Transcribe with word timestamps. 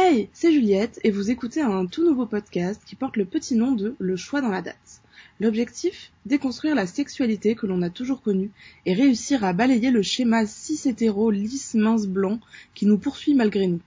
Hey, 0.00 0.30
c'est 0.32 0.52
Juliette 0.52 1.00
et 1.02 1.10
vous 1.10 1.32
écoutez 1.32 1.60
un 1.60 1.86
tout 1.86 2.04
nouveau 2.04 2.24
podcast 2.24 2.80
qui 2.86 2.94
porte 2.94 3.16
le 3.16 3.24
petit 3.24 3.56
nom 3.56 3.72
de 3.72 3.96
Le 3.98 4.14
choix 4.14 4.40
dans 4.40 4.48
la 4.48 4.62
date. 4.62 5.02
L'objectif? 5.40 6.12
Déconstruire 6.24 6.76
la 6.76 6.86
sexualité 6.86 7.56
que 7.56 7.66
l'on 7.66 7.82
a 7.82 7.90
toujours 7.90 8.22
connue 8.22 8.52
et 8.86 8.94
réussir 8.94 9.42
à 9.42 9.52
balayer 9.52 9.90
le 9.90 10.02
schéma 10.02 10.46
cis-hétéro 10.46 11.32
lisse 11.32 11.74
mince 11.74 12.06
blanc 12.06 12.38
qui 12.76 12.86
nous 12.86 12.96
poursuit 12.96 13.34
malgré 13.34 13.66
nous. 13.66 13.80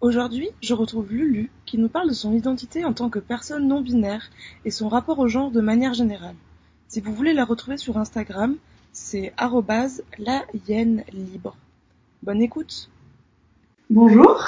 Aujourd'hui, 0.00 0.48
je 0.62 0.72
retrouve 0.72 1.12
Lulu 1.12 1.50
qui 1.66 1.76
nous 1.76 1.90
parle 1.90 2.08
de 2.08 2.14
son 2.14 2.32
identité 2.32 2.86
en 2.86 2.94
tant 2.94 3.10
que 3.10 3.18
personne 3.18 3.68
non 3.68 3.82
binaire 3.82 4.30
et 4.64 4.70
son 4.70 4.88
rapport 4.88 5.18
au 5.18 5.28
genre 5.28 5.50
de 5.50 5.60
manière 5.60 5.92
générale. 5.92 6.36
Si 6.88 7.02
vous 7.02 7.12
voulez 7.12 7.34
la 7.34 7.44
retrouver 7.44 7.76
sur 7.76 7.98
Instagram, 7.98 8.56
c'est 8.94 9.34
la 10.18 10.46
libre. 10.54 11.54
Bonne 12.22 12.40
écoute 12.40 12.88
Bonjour 13.90 14.42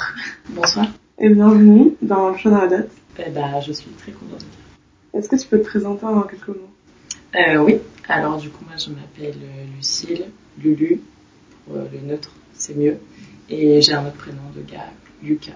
Bonsoir. 0.49 0.87
et 1.17 1.29
bienvenue 1.29 1.93
dans 2.01 2.29
Le 2.29 2.37
choix 2.37 2.51
dans 2.51 2.57
la 2.61 2.67
date. 2.67 2.89
Eh 3.25 3.29
ben, 3.29 3.59
je 3.65 3.71
suis 3.71 3.89
très 3.91 4.11
contente. 4.11 4.45
Est-ce 5.13 5.29
que 5.29 5.35
tu 5.37 5.47
peux 5.47 5.59
te 5.59 5.65
présenter 5.65 6.05
en 6.05 6.21
quelques 6.23 6.49
mots? 6.49 6.69
Euh, 7.35 7.57
oui, 7.59 7.77
alors 8.07 8.37
du 8.37 8.49
coup, 8.49 8.63
moi 8.65 8.75
je 8.77 8.89
m'appelle 8.89 9.37
euh, 9.41 9.65
Lucille, 9.77 10.25
Lulu, 10.61 11.01
pour 11.65 11.77
euh, 11.77 11.85
le 11.93 11.99
neutre, 12.07 12.31
c'est 12.53 12.75
mieux. 12.75 12.97
Et 13.49 13.81
j'ai 13.81 13.93
un 13.93 14.05
autre 14.05 14.17
prénom 14.17 14.41
de 14.55 14.61
gars, 14.61 14.91
Lucas, 15.23 15.51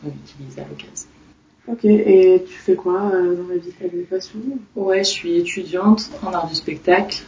qu'on 0.00 0.08
utilise 0.08 0.58
à 0.58 0.62
l'occasion. 0.68 1.08
Ok, 1.68 1.84
et 1.84 2.44
tu 2.46 2.54
fais 2.54 2.74
quoi 2.76 3.10
euh, 3.12 3.34
dans 3.34 3.48
la 3.48 3.56
vie 3.56 3.72
T'as 3.78 3.88
des 3.88 4.02
passions 4.02 4.38
Ouais, 4.76 4.98
je 5.02 5.10
suis 5.10 5.36
étudiante 5.38 6.10
en 6.22 6.32
art 6.32 6.46
du 6.48 6.54
spectacle, 6.54 7.24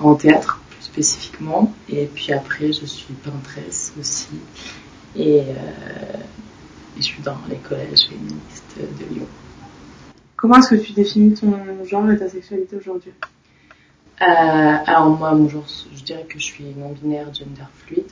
en 0.00 0.14
théâtre 0.14 0.60
plus 0.70 0.82
spécifiquement. 0.84 1.72
Et 1.90 2.06
puis 2.06 2.32
après, 2.32 2.72
je 2.72 2.86
suis 2.86 3.12
peintresse 3.14 3.92
aussi. 4.00 4.28
Et, 5.16 5.40
euh, 5.40 5.44
et 6.96 6.98
je 6.98 7.02
suis 7.02 7.22
dans 7.22 7.36
les 7.48 7.56
collèges 7.56 8.08
féministes 8.08 8.76
de 8.78 9.14
Lyon. 9.14 9.26
Comment 10.36 10.56
est-ce 10.56 10.70
que 10.70 10.74
tu 10.76 10.92
définis 10.92 11.34
ton 11.34 11.84
genre 11.84 12.10
et 12.10 12.18
ta 12.18 12.28
sexualité 12.28 12.76
aujourd'hui? 12.76 13.12
Euh, 14.20 14.24
alors 14.24 15.10
moi, 15.10 15.34
mon 15.34 15.48
genre, 15.48 15.66
je 15.94 16.02
dirais 16.02 16.24
que 16.28 16.38
je 16.38 16.44
suis 16.44 16.64
non-binaire, 16.76 17.32
gender 17.34 17.62
fluide. 17.74 18.10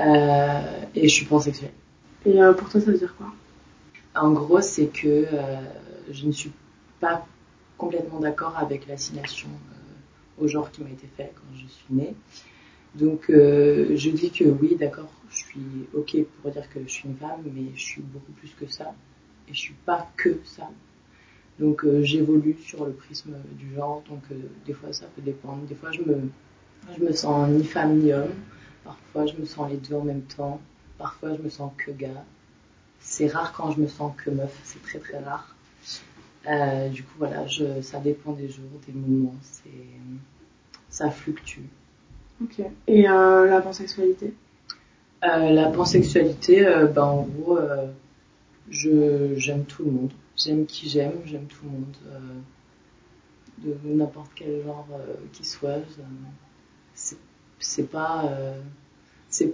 Euh, 0.00 0.84
et 0.94 1.08
je 1.08 1.14
suis 1.14 1.26
pansexuelle. 1.26 1.72
Et 2.24 2.40
euh, 2.40 2.52
pour 2.52 2.68
toi, 2.68 2.80
ça 2.80 2.90
veut 2.90 2.98
dire 2.98 3.14
quoi? 3.16 3.26
En 4.14 4.30
gros, 4.30 4.60
c'est 4.60 4.86
que 4.86 5.06
euh, 5.06 5.60
je 6.10 6.26
ne 6.26 6.32
suis 6.32 6.52
pas 7.00 7.26
complètement 7.76 8.20
d'accord 8.20 8.56
avec 8.58 8.86
l'assignation 8.88 9.48
euh, 9.48 10.44
au 10.44 10.48
genre 10.48 10.70
qui 10.70 10.82
m'a 10.82 10.90
été 10.90 11.08
fait 11.16 11.32
quand 11.34 11.56
je 11.56 11.66
suis 11.66 11.86
née. 11.90 12.14
Donc 12.94 13.30
euh, 13.30 13.96
je 13.96 14.10
dis 14.10 14.30
que 14.30 14.44
oui, 14.44 14.76
d'accord, 14.76 15.12
je 15.30 15.36
suis 15.36 15.86
ok 15.94 16.16
pour 16.42 16.50
dire 16.50 16.68
que 16.70 16.80
je 16.82 16.88
suis 16.88 17.08
une 17.08 17.16
femme, 17.16 17.42
mais 17.44 17.66
je 17.74 17.80
suis 17.80 18.02
beaucoup 18.02 18.32
plus 18.32 18.52
que 18.58 18.66
ça. 18.66 18.94
Et 19.48 19.54
je 19.54 19.58
suis 19.58 19.76
pas 19.86 20.10
que 20.16 20.38
ça. 20.44 20.68
Donc 21.58 21.84
euh, 21.84 22.02
j'évolue 22.02 22.56
sur 22.60 22.84
le 22.84 22.92
prisme 22.92 23.34
du 23.58 23.74
genre, 23.74 24.02
donc 24.08 24.22
euh, 24.32 24.36
des 24.66 24.72
fois 24.72 24.92
ça 24.92 25.06
peut 25.14 25.22
dépendre. 25.22 25.62
Des 25.66 25.74
fois 25.74 25.92
je 25.92 26.00
me, 26.02 26.30
je 26.96 27.04
me 27.04 27.12
sens 27.12 27.48
ni 27.50 27.64
femme 27.64 27.98
ni 27.98 28.12
homme. 28.12 28.34
Parfois 28.84 29.26
je 29.26 29.36
me 29.36 29.44
sens 29.44 29.70
les 29.70 29.76
deux 29.76 29.94
en 29.94 30.04
même 30.04 30.22
temps. 30.22 30.60
Parfois 30.98 31.34
je 31.36 31.42
me 31.42 31.48
sens 31.48 31.72
que 31.76 31.92
gars. 31.92 32.24
C'est 32.98 33.28
rare 33.28 33.52
quand 33.52 33.70
je 33.70 33.80
me 33.80 33.86
sens 33.88 34.12
que 34.16 34.30
meuf, 34.30 34.58
c'est 34.64 34.82
très 34.82 34.98
très 34.98 35.18
rare. 35.20 35.54
Euh, 36.48 36.88
du 36.88 37.02
coup 37.02 37.14
voilà, 37.18 37.46
je, 37.46 37.82
ça 37.82 38.00
dépend 38.00 38.32
des 38.32 38.48
jours, 38.48 38.70
des 38.86 38.92
moments, 38.94 39.34
c'est, 39.42 39.70
ça 40.88 41.10
fluctue. 41.10 41.60
Ok. 42.42 42.64
Et 42.86 43.08
euh, 43.08 43.46
la 43.46 43.60
pansexualité? 43.60 44.34
Euh, 45.22 45.50
la 45.50 45.70
pansexualité, 45.70 46.66
euh, 46.66 46.86
ben, 46.86 47.02
en 47.02 47.22
gros, 47.22 47.58
euh, 47.58 47.86
je, 48.70 49.34
j'aime 49.36 49.64
tout 49.64 49.84
le 49.84 49.90
monde. 49.90 50.12
J'aime 50.36 50.64
qui 50.64 50.88
j'aime, 50.88 51.20
j'aime 51.26 51.44
tout 51.44 51.64
le 51.64 51.70
monde. 51.70 51.96
de 53.58 53.76
n'importe 53.84 54.30
quel 54.34 54.62
genre 54.64 54.88
qu'il 55.32 55.44
soit. 55.44 55.80
c'est, 56.94 57.90
pas. 57.90 58.30
c'est 59.28 59.52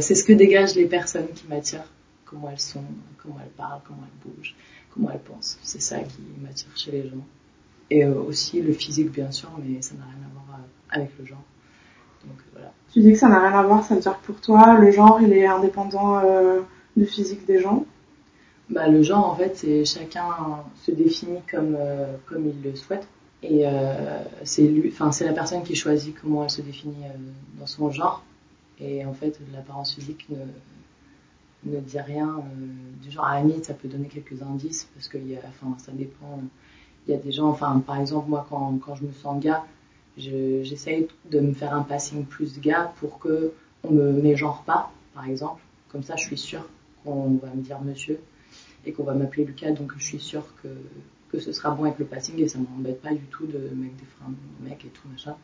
c'est 0.00 0.14
ce 0.14 0.22
que 0.22 0.32
dégagent 0.32 0.76
les 0.76 0.86
personnes 0.86 1.28
qui 1.34 1.48
m'attirent. 1.48 1.90
Comment 2.24 2.50
elles 2.50 2.60
sont, 2.60 2.84
comment 3.20 3.38
elles 3.42 3.50
parlent, 3.50 3.80
comment 3.84 4.04
elles 4.04 4.30
bougent, 4.30 4.54
comment 4.94 5.10
elles 5.10 5.18
pensent. 5.18 5.58
C'est 5.62 5.80
ça 5.80 5.98
qui 5.98 6.20
m'attire 6.40 6.70
chez 6.76 6.92
les 6.92 7.08
gens. 7.08 7.26
Et 7.90 8.04
aussi 8.04 8.60
le 8.62 8.72
physique, 8.72 9.10
bien 9.10 9.32
sûr, 9.32 9.50
mais 9.58 9.82
ça 9.82 9.96
n'a 9.96 10.04
rien 10.04 10.24
à 10.24 10.46
voir 10.46 10.60
avec 10.90 11.10
le 11.18 11.24
genre. 11.24 11.42
Donc 12.24 12.36
voilà. 12.52 12.72
Tu 12.92 13.00
dis 13.00 13.12
que 13.12 13.18
ça 13.18 13.28
n'a 13.28 13.40
rien 13.40 13.58
à 13.58 13.62
voir, 13.62 13.84
ça 13.84 13.94
veut 13.94 14.00
dire 14.00 14.18
que 14.20 14.26
pour 14.26 14.40
toi, 14.40 14.74
le 14.78 14.90
genre, 14.90 15.20
il 15.20 15.32
est 15.32 15.46
indépendant 15.46 16.18
euh, 16.18 16.60
du 16.96 17.06
physique 17.06 17.46
des 17.46 17.60
gens? 17.60 17.84
Bah, 18.70 18.88
le 18.88 19.02
genre, 19.02 19.30
en 19.30 19.36
fait, 19.36 19.56
c'est 19.56 19.84
chacun 19.84 20.26
se 20.82 20.90
définit 20.90 21.40
comme, 21.50 21.76
euh, 21.78 22.16
comme 22.26 22.46
il 22.46 22.62
le 22.62 22.76
souhaite. 22.76 23.06
Et 23.42 23.66
euh, 23.66 24.22
c'est 24.42 24.66
lui, 24.66 24.90
enfin, 24.92 25.12
c'est 25.12 25.24
la 25.24 25.32
personne 25.32 25.62
qui 25.62 25.74
choisit 25.74 26.14
comment 26.20 26.42
elle 26.42 26.50
se 26.50 26.60
définit 26.60 27.04
dans 27.58 27.66
son 27.66 27.90
genre. 27.90 28.24
Et 28.80 29.04
en 29.04 29.12
fait, 29.12 29.38
l'apparence 29.52 29.94
physique 29.94 30.26
ne, 30.28 31.72
ne 31.72 31.80
dit 31.80 32.00
rien 32.00 32.40
du 33.00 33.10
genre. 33.10 33.24
À 33.24 33.34
la 33.34 33.46
limite, 33.46 33.64
ça 33.66 33.74
peut 33.74 33.88
donner 33.88 34.08
quelques 34.08 34.42
indices 34.42 34.88
parce 34.94 35.08
que, 35.08 35.18
y 35.18 35.36
a, 35.36 35.40
enfin, 35.46 35.76
ça 35.78 35.92
dépend. 35.92 36.40
Il 37.06 37.12
y 37.12 37.14
a 37.14 37.18
des 37.18 37.32
gens, 37.32 37.48
enfin, 37.48 37.80
par 37.86 38.00
exemple, 38.00 38.28
moi, 38.28 38.46
quand, 38.50 38.78
quand 38.84 38.96
je 38.96 39.04
me 39.04 39.12
sens 39.12 39.40
gars, 39.40 39.64
je- 40.18 40.62
j'essaye 40.62 41.08
de 41.30 41.40
me 41.40 41.52
faire 41.52 41.74
un 41.74 41.82
passing 41.82 42.24
plus 42.24 42.60
gars 42.60 42.92
pour 43.00 43.18
que 43.18 43.52
on 43.84 43.90
me 43.92 44.12
mégenre 44.12 44.62
pas, 44.66 44.90
par 45.14 45.26
exemple. 45.26 45.62
Comme 45.90 46.02
ça, 46.02 46.16
je 46.16 46.24
suis 46.24 46.36
sûre 46.38 46.66
qu'on 47.04 47.36
va 47.36 47.48
me 47.54 47.62
dire 47.62 47.80
monsieur 47.80 48.18
et 48.84 48.92
qu'on 48.92 49.04
va 49.04 49.14
m'appeler 49.14 49.44
Lucas, 49.44 49.70
donc 49.72 49.92
je 49.98 50.04
suis 50.04 50.18
sûre 50.20 50.44
que, 50.62 50.68
que 51.30 51.38
ce 51.40 51.52
sera 51.52 51.70
bon 51.70 51.84
avec 51.84 51.98
le 51.98 52.04
passing 52.04 52.38
et 52.40 52.48
ça 52.48 52.58
m'embête 52.58 53.00
pas 53.00 53.10
du 53.12 53.24
tout 53.30 53.46
de 53.46 53.58
mettre 53.58 53.96
des 53.96 54.06
freins 54.18 54.30
de 54.62 54.68
mec 54.68 54.84
et 54.84 54.88
tout 54.88 55.08
machin. 55.08 55.36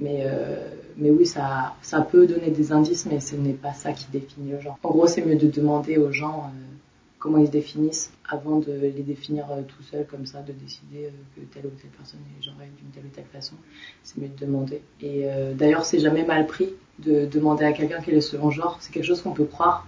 Mais, 0.00 0.22
euh, 0.26 0.70
mais 0.96 1.10
oui, 1.10 1.26
ça, 1.26 1.74
ça 1.82 2.00
peut 2.02 2.26
donner 2.26 2.50
des 2.50 2.70
indices, 2.72 3.06
mais 3.06 3.18
ce 3.20 3.34
n'est 3.34 3.52
pas 3.52 3.72
ça 3.74 3.92
qui 3.92 4.06
définit 4.12 4.52
le 4.52 4.60
genre. 4.60 4.78
En 4.84 4.90
gros, 4.90 5.06
c'est 5.08 5.24
mieux 5.24 5.34
de 5.36 5.48
demander 5.48 5.98
aux 5.98 6.12
gens 6.12 6.44
euh, 6.44 6.76
comment 7.18 7.38
ils 7.38 7.46
se 7.46 7.52
définissent 7.52 8.12
avant 8.28 8.58
de 8.58 8.72
les 8.72 9.02
définir 9.02 9.50
euh, 9.50 9.62
tout 9.62 9.82
seul 9.82 10.06
comme 10.06 10.26
ça, 10.26 10.42
de 10.42 10.52
décider 10.52 11.06
euh, 11.06 11.10
que 11.34 11.40
telle 11.52 11.66
ou 11.66 11.70
telle 11.70 11.90
personne 11.90 12.20
est 12.38 12.42
genrée 12.42 12.70
d'une 12.76 12.90
telle 12.90 13.04
ou 13.04 13.14
telle 13.14 13.26
façon. 13.26 13.56
C'est 14.02 14.18
mieux 14.18 14.28
de 14.28 14.38
demander. 14.38 14.82
Et 15.00 15.22
euh, 15.24 15.54
d'ailleurs, 15.54 15.84
c'est 15.84 15.98
jamais 15.98 16.24
mal 16.24 16.46
pris 16.46 16.68
de 16.98 17.26
demander 17.26 17.64
à 17.64 17.72
quelqu'un 17.72 18.00
quel 18.04 18.14
est 18.14 18.20
son 18.20 18.50
genre. 18.50 18.78
C'est 18.80 18.92
quelque 18.92 19.06
chose 19.06 19.22
qu'on 19.22 19.32
peut 19.32 19.44
croire 19.44 19.86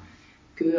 que 0.57 0.77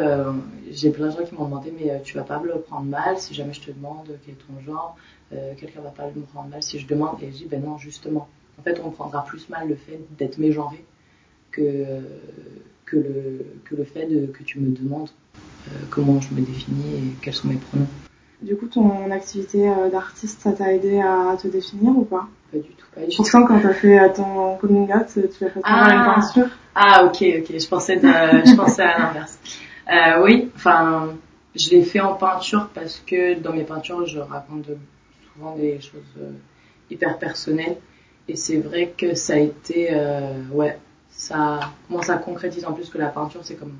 j'ai 0.70 0.90
plein 0.90 1.08
de 1.08 1.10
gens 1.10 1.24
qui 1.24 1.34
m'ont 1.34 1.46
demandé 1.46 1.72
mais 1.76 2.00
tu 2.04 2.14
vas 2.14 2.22
pas 2.22 2.38
me 2.38 2.46
le 2.46 2.60
prendre 2.60 2.86
mal 2.86 3.18
si 3.18 3.34
jamais 3.34 3.52
je 3.52 3.62
te 3.62 3.72
demande 3.72 4.16
quel 4.24 4.34
est 4.34 4.36
ton 4.36 4.64
genre 4.64 4.96
euh, 5.32 5.54
quelqu'un 5.56 5.80
va 5.80 5.90
pas 5.90 6.06
me 6.06 6.22
prendre 6.22 6.48
mal 6.48 6.62
si 6.62 6.78
je 6.78 6.86
demande 6.86 7.20
et 7.20 7.32
je 7.32 7.38
dis 7.38 7.46
ben 7.46 7.60
non 7.60 7.78
justement 7.78 8.28
en 8.60 8.62
fait 8.62 8.80
on 8.84 8.90
prendra 8.90 9.24
plus 9.24 9.48
mal 9.48 9.68
le 9.68 9.74
fait 9.74 9.98
d'être 10.16 10.38
mégenré 10.38 10.84
que 11.50 11.84
que 12.84 12.96
le 12.96 13.46
que 13.64 13.74
le 13.74 13.84
fait 13.84 14.06
de, 14.06 14.26
que 14.26 14.44
tu 14.44 14.60
me 14.60 14.70
demandes 14.70 15.10
comment 15.90 16.20
je 16.20 16.32
me 16.34 16.40
définis 16.40 16.94
et 16.96 17.02
quels 17.22 17.34
sont 17.34 17.48
mes 17.48 17.56
pronoms 17.56 17.86
Du 18.42 18.56
coup, 18.56 18.66
ton 18.66 19.10
activité 19.10 19.68
euh, 19.68 19.88
d'artiste, 19.90 20.40
ça 20.42 20.52
t'a 20.52 20.72
aidé 20.72 21.00
à 21.00 21.36
te 21.36 21.48
définir 21.48 21.90
ou 21.96 22.04
pas? 22.04 22.26
Pas 22.50 22.58
du 22.58 22.68
tout 22.70 22.86
pas 22.94 23.00
du 23.02 23.08
tout 23.08 23.16
Pourtant, 23.22 23.44
quand 23.46 23.60
t'as 23.60 23.72
fait 23.74 23.98
euh, 23.98 24.08
ton 24.14 24.56
coming 24.58 24.92
out, 24.92 25.06
tu 25.14 25.20
l'as 25.44 25.50
fait 25.50 25.60
Ah. 25.64 25.94
une 26.16 26.22
peinture. 26.22 26.48
Ah 26.74 27.04
ok 27.04 27.22
ok 27.40 27.58
je 27.58 27.68
pensais 27.68 27.96
de, 27.96 28.02
je 28.08 28.56
pensais 28.56 28.82
à 28.82 28.98
l'inverse. 28.98 29.38
Euh, 29.92 30.22
oui 30.24 30.50
enfin 30.56 31.14
je 31.54 31.68
l'ai 31.70 31.82
fait 31.82 32.00
en 32.00 32.14
peinture 32.14 32.70
parce 32.74 33.02
que 33.06 33.38
dans 33.38 33.52
mes 33.52 33.64
peintures 33.64 34.06
je 34.06 34.18
raconte 34.20 34.62
de- 34.68 34.78
souvent 35.34 35.54
des 35.56 35.80
choses 35.80 36.00
euh, 36.18 36.30
hyper 36.90 37.18
personnelles 37.18 37.76
et 38.28 38.36
c'est 38.36 38.56
vrai 38.58 38.94
que 38.96 39.14
ça 39.14 39.34
a 39.34 39.38
été 39.38 39.88
euh, 39.92 40.32
ouais 40.52 40.78
ça 41.10 41.60
comment 41.88 42.00
ça 42.02 42.16
concrétise 42.16 42.64
en 42.64 42.72
plus 42.72 42.88
que 42.88 42.96
la 42.96 43.08
peinture 43.08 43.40
c'est 43.42 43.56
comme 43.56 43.76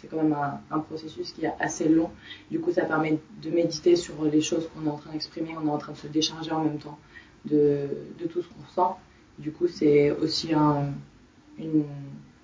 c'est 0.00 0.08
quand 0.08 0.16
même 0.16 0.36
un, 0.70 0.78
processus 0.80 1.32
qui 1.32 1.44
est 1.44 1.52
assez 1.60 1.88
long 1.88 2.10
du 2.50 2.60
coup 2.60 2.72
ça 2.72 2.84
permet 2.84 3.18
de 3.42 3.50
méditer 3.50 3.96
sur 3.96 4.24
les 4.24 4.40
choses 4.40 4.68
qu'on 4.68 4.86
est 4.86 4.90
en 4.90 4.96
train 4.96 5.12
d'exprimer 5.12 5.50
on 5.62 5.66
est 5.66 5.70
en 5.70 5.78
train 5.78 5.92
de 5.92 5.98
se 5.98 6.06
décharger 6.06 6.52
en 6.52 6.64
même 6.64 6.78
temps 6.78 6.98
de, 7.44 7.88
tout 8.30 8.42
ce 8.42 8.48
qu'on 8.48 8.66
ressent 8.66 8.98
du 9.38 9.52
coup 9.52 9.68
c'est 9.68 10.10
aussi 10.10 10.52
un 10.54 10.92
une 11.58 11.84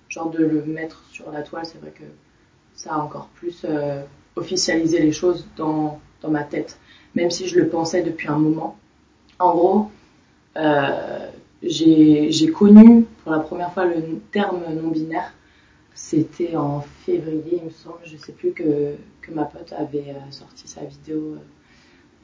genre 0.09 0.29
de 0.29 0.43
le 0.43 0.63
mettre 0.63 1.03
sur 1.11 1.31
la 1.31 1.41
toile, 1.41 1.65
c'est 1.65 1.79
vrai 1.79 1.91
que 1.91 2.03
ça 2.73 2.93
a 2.93 2.97
encore 2.97 3.27
plus 3.35 3.65
euh, 3.65 4.03
officialisé 4.35 4.99
les 4.99 5.11
choses 5.11 5.47
dans, 5.57 5.99
dans 6.21 6.29
ma 6.29 6.43
tête, 6.43 6.77
même 7.15 7.31
si 7.31 7.47
je 7.47 7.59
le 7.59 7.67
pensais 7.67 8.01
depuis 8.01 8.27
un 8.27 8.37
moment. 8.37 8.77
En 9.39 9.51
gros, 9.51 9.91
euh, 10.55 11.27
j'ai 11.61 12.51
connu 12.51 13.05
pour 13.23 13.31
la 13.31 13.39
première 13.39 13.73
fois 13.73 13.85
le 13.85 14.19
terme 14.31 14.61
non-binaire. 14.73 15.33
C'était 15.97 16.55
en 16.55 16.81
février, 16.81 17.57
il 17.57 17.63
me 17.63 17.69
semble, 17.71 17.97
je 18.03 18.17
sais 18.17 18.31
plus 18.31 18.51
que, 18.51 18.93
que 19.19 19.31
ma 19.31 19.45
pote 19.45 19.73
avait 19.73 20.11
euh, 20.11 20.31
sorti 20.31 20.67
sa 20.67 20.85
vidéo 20.85 21.33
euh, 21.33 21.37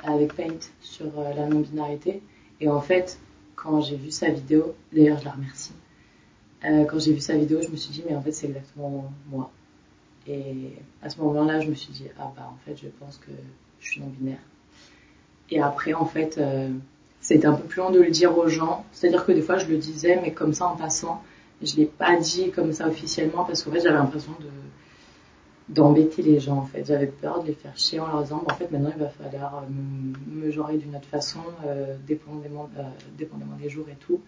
avec 0.03 0.35
Paint 0.35 0.59
sur 0.79 1.07
euh, 1.17 1.33
la 1.33 1.47
non-binarité. 1.47 2.21
Et 2.61 2.69
en 2.69 2.81
fait, 2.81 3.17
quand 3.55 3.81
j'ai 3.81 3.95
vu 3.95 4.11
sa 4.11 4.29
vidéo, 4.29 4.75
d'ailleurs 4.93 5.17
je 5.19 5.25
la 5.25 5.31
remercie, 5.31 5.73
quand 6.61 6.99
j'ai 6.99 7.13
vu 7.13 7.19
sa 7.19 7.35
vidéo, 7.35 7.61
je 7.63 7.69
me 7.69 7.75
suis 7.75 7.91
dit, 7.91 8.03
mais 8.07 8.15
en 8.15 8.21
fait, 8.21 8.31
c'est 8.31 8.45
exactement 8.45 9.11
moi. 9.29 9.51
Et 10.27 10.75
à 11.01 11.09
ce 11.09 11.19
moment-là, 11.21 11.59
je 11.59 11.67
me 11.67 11.75
suis 11.75 11.91
dit, 11.91 12.05
ah 12.19 12.31
bah 12.37 12.49
en 12.53 12.57
fait, 12.63 12.77
je 12.77 12.87
pense 12.87 13.17
que 13.17 13.31
je 13.81 13.89
suis 13.89 14.01
non-binaire. 14.01 14.39
Et 15.49 15.59
après, 15.59 15.93
en 15.93 16.05
fait, 16.05 16.39
c'était 17.19 17.47
un 17.47 17.53
peu 17.53 17.63
plus 17.63 17.79
long 17.79 17.89
de 17.89 17.99
le 17.99 18.11
dire 18.11 18.37
aux 18.37 18.47
gens. 18.47 18.85
C'est-à-dire 18.93 19.25
que 19.25 19.33
des 19.33 19.41
fois, 19.41 19.57
je 19.57 19.65
le 19.65 19.77
disais, 19.77 20.19
mais 20.21 20.31
comme 20.31 20.53
ça 20.53 20.67
en 20.67 20.77
passant. 20.77 21.21
Je 21.61 21.75
l'ai 21.77 21.85
pas 21.85 22.17
dit 22.17 22.51
comme 22.51 22.73
ça 22.73 22.87
officiellement 22.87 23.45
parce 23.45 23.63
qu'en 23.63 23.71
fait, 23.71 23.81
j'avais 23.81 23.95
l'impression 23.95 24.33
de 24.39 24.47
d'embêter 25.69 26.21
les 26.21 26.39
gens 26.39 26.57
en 26.57 26.65
fait. 26.65 26.85
J'avais 26.85 27.07
peur 27.07 27.41
de 27.41 27.47
les 27.47 27.53
faire 27.53 27.77
chier 27.77 27.99
en 27.99 28.07
leur 28.07 28.23
disant 28.23 28.43
en 28.45 28.53
fait 28.53 28.69
maintenant 28.71 28.91
il 28.95 29.01
va 29.01 29.09
falloir 29.09 29.57
euh, 29.57 29.67
me, 30.27 30.51
genrer 30.51 30.77
d'une 30.77 30.95
autre 30.95 31.07
façon, 31.07 31.39
euh, 31.65 31.95
dépendamment, 32.05 32.69
euh, 32.77 32.83
dépendamment 33.17 33.55
des 33.55 33.69
jours 33.69 33.87
et 33.89 33.95
tout. 33.95 34.21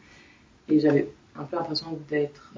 Et 0.69 0.79
j'avais 0.79 1.11
un 1.35 1.43
peu 1.43 1.57
l'impression 1.57 1.99
d'être 2.09 2.53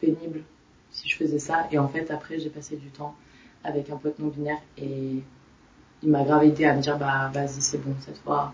pénible 0.00 0.42
si 0.90 1.08
je 1.08 1.16
faisais 1.16 1.38
ça. 1.38 1.68
Et 1.70 1.78
en 1.78 1.88
fait 1.88 2.10
après 2.10 2.38
j'ai 2.38 2.50
passé 2.50 2.76
du 2.76 2.88
temps 2.88 3.14
avec 3.64 3.90
un 3.90 3.96
pote 3.96 4.18
non 4.18 4.28
binaire 4.28 4.60
et 4.76 5.22
il 6.02 6.10
m'a 6.10 6.24
grave 6.24 6.44
aidé 6.44 6.64
à 6.64 6.74
me 6.74 6.80
dire 6.80 6.98
bah 6.98 7.30
vas-y 7.32 7.60
c'est 7.60 7.78
bon 7.78 7.94
cette 8.00 8.18
fois. 8.18 8.52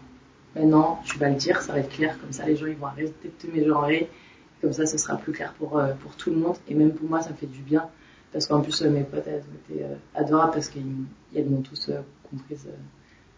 Maintenant 0.54 1.00
tu 1.04 1.16
vas 1.18 1.30
le 1.30 1.36
dire, 1.36 1.62
ça 1.62 1.72
va 1.72 1.78
être 1.78 1.90
clair 1.90 2.18
comme 2.20 2.32
ça 2.32 2.44
les 2.44 2.56
gens 2.56 2.66
ils 2.66 2.76
vont 2.76 2.86
arrêter 2.86 3.14
de 3.24 3.46
te 3.46 3.46
mégenrer. 3.46 4.10
Comme 4.60 4.72
ça 4.72 4.86
ce 4.86 4.98
sera 4.98 5.16
plus 5.16 5.32
clair 5.32 5.54
pour, 5.58 5.80
pour 6.00 6.16
tout 6.16 6.30
le 6.30 6.36
monde. 6.36 6.56
Et 6.68 6.74
même 6.74 6.92
pour 6.92 7.08
moi 7.08 7.22
ça 7.22 7.30
me 7.30 7.36
fait 7.36 7.46
du 7.46 7.60
bien. 7.60 7.88
Parce 8.32 8.46
qu'en 8.46 8.60
plus, 8.60 8.82
mes 8.82 9.04
potes, 9.04 9.26
elles 9.26 9.42
ont 9.42 9.74
été 9.74 9.84
euh, 9.84 9.94
adorables 10.14 10.52
parce 10.52 10.68
qu'elles 10.68 11.48
m'ont 11.48 11.62
tous 11.62 11.88
euh, 11.88 12.00
comprise 12.30 12.66
euh, 12.68 12.76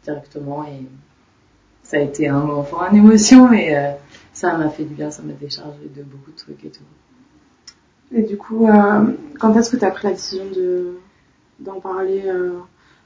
directement. 0.02 0.64
Et 0.64 0.84
ça 1.82 1.99
a 1.99 2.00
été 2.00 2.28
un 2.28 2.40
moment 2.40 2.64
fort 2.64 2.88
en 2.90 2.94
émotion. 2.94 3.52
Et 3.52 3.75
ça 4.32 4.56
m'a 4.56 4.69
fait 4.69 4.84
du 4.84 4.94
bien, 4.94 5.11
ça 5.11 5.22
m'a 5.22 5.32
déchargé 5.32 5.88
de 5.94 6.02
beaucoup 6.02 6.31
de 6.32 6.37
trucs 6.37 6.64
et 6.64 6.70
tout. 6.70 6.84
Et 8.12 8.22
du 8.22 8.37
coup, 8.37 8.69
quand 9.38 9.56
est-ce 9.56 9.70
que 9.70 9.76
tu 9.76 9.84
as 9.84 9.90
pris 9.90 10.08
la 10.08 10.12
décision 10.12 10.44
de 10.50 10.99
d'en 11.61 11.78
parler, 11.78 12.25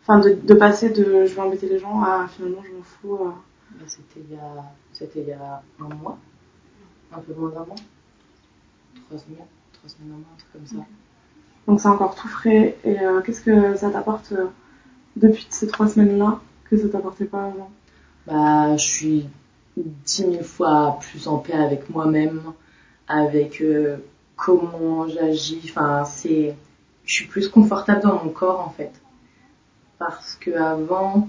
enfin 0.02 0.20
de, 0.20 0.30
de, 0.30 0.54
passer 0.54 0.88
de 0.90 1.24
je 1.24 1.34
vais 1.34 1.40
embêter 1.40 1.68
les 1.68 1.78
gens 1.78 2.02
à 2.02 2.28
finalement 2.28 2.62
je 2.62 2.72
m'en 2.72 2.82
fous 2.82 3.24
bah, 3.70 3.84
C'était 3.86 4.20
il, 4.28 4.34
y 4.34 4.38
a, 4.38 4.64
c'était 4.92 5.20
il 5.20 5.28
y 5.28 5.32
a 5.32 5.62
un 5.80 5.94
mois, 5.96 6.18
un 7.12 7.18
peu 7.18 7.34
moins 7.34 7.50
d'un 7.50 7.64
mois, 7.64 7.74
trois 9.06 9.18
semaines, 9.18 9.38
trois 9.72 9.88
semaines, 9.88 10.12
un 10.12 10.18
mois, 10.18 10.28
un 10.34 10.38
truc 10.38 10.52
comme 10.52 10.66
ça. 10.66 10.84
Donc 11.66 11.80
c'est 11.80 11.88
encore 11.88 12.14
tout 12.14 12.28
frais. 12.28 12.76
Et 12.84 13.00
euh, 13.00 13.20
qu'est-ce 13.22 13.40
que 13.40 13.76
ça 13.76 13.90
t'apporte 13.90 14.32
euh, 14.32 14.46
depuis 15.16 15.46
ces 15.50 15.66
trois 15.66 15.88
semaines-là? 15.88 16.40
Que 16.68 16.76
ça 16.76 16.88
t'apportait 16.88 17.26
pas 17.26 17.44
avant? 17.46 17.70
Bah, 18.26 18.76
je 18.76 18.84
suis 18.84 19.26
dix 19.76 20.26
mille 20.26 20.44
fois 20.44 20.98
plus 21.00 21.26
en 21.26 21.38
paix 21.38 21.52
avec 21.52 21.90
moi-même, 21.90 22.42
avec 23.08 23.60
euh, 23.60 23.98
comment 24.36 25.08
j'agis. 25.08 25.60
Enfin, 25.64 26.04
c'est, 26.04 26.54
je 27.04 27.12
suis 27.12 27.26
plus 27.26 27.48
confortable 27.48 28.02
dans 28.02 28.24
mon 28.24 28.30
corps 28.30 28.60
en 28.60 28.70
fait, 28.70 28.92
parce 29.98 30.36
que 30.36 30.50
avant 30.52 31.28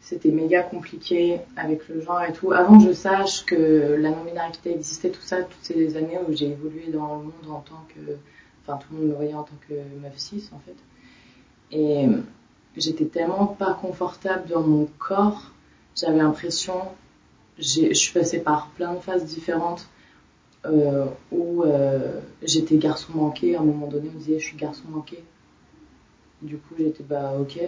c'était 0.00 0.30
méga 0.30 0.62
compliqué 0.62 1.40
avec 1.56 1.88
le 1.88 2.00
genre 2.00 2.22
et 2.22 2.32
tout. 2.32 2.52
Avant 2.52 2.80
je 2.80 2.92
sache 2.92 3.44
que 3.44 3.96
la 3.98 4.10
non-binarité 4.10 4.72
existait, 4.72 5.10
tout 5.10 5.20
ça, 5.20 5.42
toutes 5.42 5.62
ces 5.62 5.96
années 5.96 6.18
où 6.26 6.32
j'ai 6.32 6.50
évolué 6.50 6.86
dans 6.92 7.16
le 7.16 7.24
monde 7.24 7.50
en 7.50 7.60
tant 7.60 7.86
que 7.94 8.16
enfin 8.62 8.78
tout 8.78 8.88
le 8.92 9.00
monde 9.00 9.08
me 9.10 9.14
voyait 9.14 9.34
en 9.34 9.42
tant 9.42 9.56
que 9.68 9.74
meuf 10.02 10.16
6 10.16 10.50
en 10.52 10.58
fait. 10.60 10.76
Et 11.72 12.06
j'étais 12.76 13.04
tellement 13.04 13.46
pas 13.46 13.74
confortable 13.74 14.48
dans 14.48 14.62
mon 14.62 14.88
corps, 14.98 15.52
j'avais 15.94 16.18
l'impression, 16.18 16.74
je 17.58 17.92
suis 17.92 18.12
passée 18.12 18.40
par 18.40 18.68
plein 18.70 18.94
de 18.94 19.00
phases 19.00 19.24
différentes 19.24 19.86
euh, 20.66 21.06
où 21.32 21.62
euh, 21.62 22.20
j'étais 22.42 22.76
garçon 22.76 23.12
manqué, 23.14 23.56
à 23.56 23.60
un 23.60 23.64
moment 23.64 23.86
donné 23.86 24.08
on 24.10 24.14
me 24.14 24.18
disait 24.18 24.38
je 24.38 24.46
suis 24.46 24.56
garçon 24.56 24.84
manqué. 24.88 25.22
Du 26.42 26.56
coup 26.56 26.74
j'étais 26.78 27.04
bah 27.04 27.34
ok. 27.38 27.60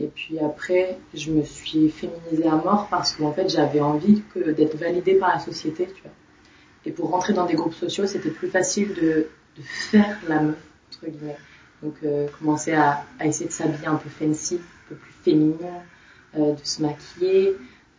Et 0.00 0.08
puis 0.08 0.38
après, 0.40 0.98
je 1.14 1.30
me 1.30 1.44
suis 1.44 1.88
féminisée 1.90 2.48
à 2.48 2.56
mort 2.56 2.88
parce 2.90 3.14
qu'en 3.14 3.32
fait, 3.32 3.48
j'avais 3.48 3.80
envie 3.80 4.22
d'être 4.34 4.76
validée 4.76 5.14
par 5.14 5.34
la 5.34 5.38
société, 5.38 5.86
tu 5.86 6.02
vois. 6.02 6.10
Et 6.86 6.90
pour 6.90 7.10
rentrer 7.10 7.32
dans 7.32 7.46
des 7.46 7.54
groupes 7.54 7.74
sociaux, 7.74 8.06
c'était 8.06 8.30
plus 8.30 8.48
facile 8.48 8.92
de 8.94 9.26
faire 9.62 10.18
la 10.28 10.40
meuf, 10.40 10.56
entre 10.88 11.10
guillemets. 11.10 11.36
Donc 11.82 11.94
euh, 12.02 12.26
commencer 12.38 12.72
à, 12.72 13.04
essayer 13.22 13.46
de 13.46 13.52
s'habiller 13.52 13.86
un 13.86 13.96
peu 13.96 14.08
fancy, 14.08 14.56
un 14.56 14.88
peu 14.88 14.94
plus 14.96 15.12
féminin, 15.22 15.82
euh, 16.36 16.52
de 16.52 16.64
se 16.64 16.82
maquiller, 16.82 17.56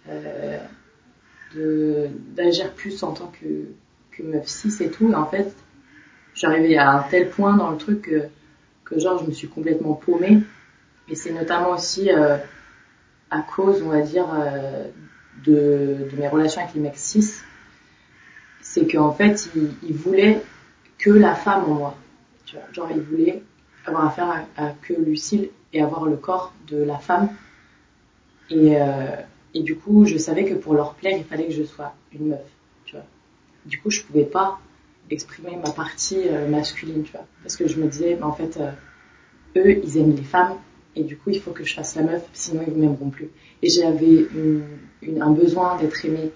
euh, 0.10 0.60
d'agir 2.36 2.74
plus 2.74 3.02
en 3.04 3.14
tant 3.14 3.32
que, 3.40 3.68
que 4.12 4.24
meuf 4.24 4.48
cis 4.48 4.84
et 4.84 4.90
tout. 4.90 5.12
Et 5.12 5.16
en 5.16 5.28
fait, 5.28 5.56
j'arrivais 6.34 6.78
à 6.78 6.92
un 6.92 7.04
tel 7.04 7.30
point 7.30 7.56
dans 7.56 7.72
le 7.72 7.78
truc 7.78 8.02
que, 8.02 8.24
que 8.84 9.00
genre 9.00 9.24
je 9.24 9.28
me 9.28 9.32
suis 9.32 9.48
complètement 9.48 9.94
paumée. 9.94 10.42
Et 11.08 11.16
c'est 11.16 11.32
notamment 11.32 11.72
aussi 11.72 12.12
euh, 12.12 12.38
à 13.30 13.42
cause, 13.42 13.82
on 13.84 13.90
va 13.90 14.02
dire, 14.02 14.28
euh, 14.34 14.88
de, 15.46 16.10
mes 16.18 16.28
relations 16.28 16.62
avec 16.62 16.74
les 16.74 16.82
mecs 16.82 16.98
cis. 16.98 17.42
C'est 18.62 18.88
qu'en 18.88 19.12
fait, 19.12 19.50
ils, 19.56 19.72
ils 19.84 19.94
voulaient 19.94 20.42
que 20.98 21.12
la 21.12 21.36
femme 21.36 21.66
en 21.66 21.76
moi. 21.76 21.98
Tu 22.46 22.56
vois, 22.56 22.66
genre, 22.72 22.90
il 22.92 23.02
voulait 23.02 23.44
avoir 23.86 24.06
affaire 24.08 24.46
à, 24.58 24.70
que 24.82 24.94
Lucille 24.94 25.50
et 25.74 25.82
avoir 25.82 26.06
le 26.06 26.18
corps 26.18 26.54
de 26.68 26.78
la 26.78 26.98
femme. 26.98 27.30
Et, 28.50 28.78
euh, 28.78 29.16
et 29.54 29.62
du 29.62 29.76
coup, 29.76 30.06
je 30.06 30.18
savais 30.18 30.46
que 30.46 30.56
pour 30.56 30.74
leur 30.74 30.96
plaire, 30.96 31.16
il 31.18 31.24
fallait 31.24 31.48
que 31.48 31.54
je 31.54 31.64
sois 31.64 31.94
une 32.14 32.30
meuf. 32.30 32.46
Tu 32.86 32.96
vois. 32.96 33.06
Du 33.66 33.80
coup, 33.80 33.92
je 33.92 34.02
pouvais 34.02 34.26
pas 34.26 34.60
exprimer 35.12 35.56
ma 35.56 35.72
partie 35.72 36.28
masculine, 36.50 37.04
tu 37.04 37.12
vois. 37.12 37.26
Parce 37.44 37.56
que 37.56 37.68
je 37.68 37.80
me 37.80 37.88
disais, 37.88 38.20
en 38.24 38.32
fait, 38.32 38.60
eux, 39.56 39.72
ils 39.84 39.98
aiment 39.98 40.16
les 40.16 40.24
femmes. 40.24 40.58
Et 40.96 41.04
du 41.04 41.18
coup, 41.18 41.30
il 41.30 41.42
faut 41.42 41.52
que 41.52 41.64
je 41.64 41.74
fasse 41.74 41.96
la 41.96 42.04
meuf, 42.04 42.24
sinon 42.34 42.64
ils 42.66 42.74
ne 42.74 42.80
m'aimeront 42.80 43.10
plus. 43.10 43.30
Et 43.62 43.70
j'avais 43.70 44.28
un 45.20 45.32
besoin 45.32 45.78
d'être 45.78 46.06
aimée. 46.06 46.32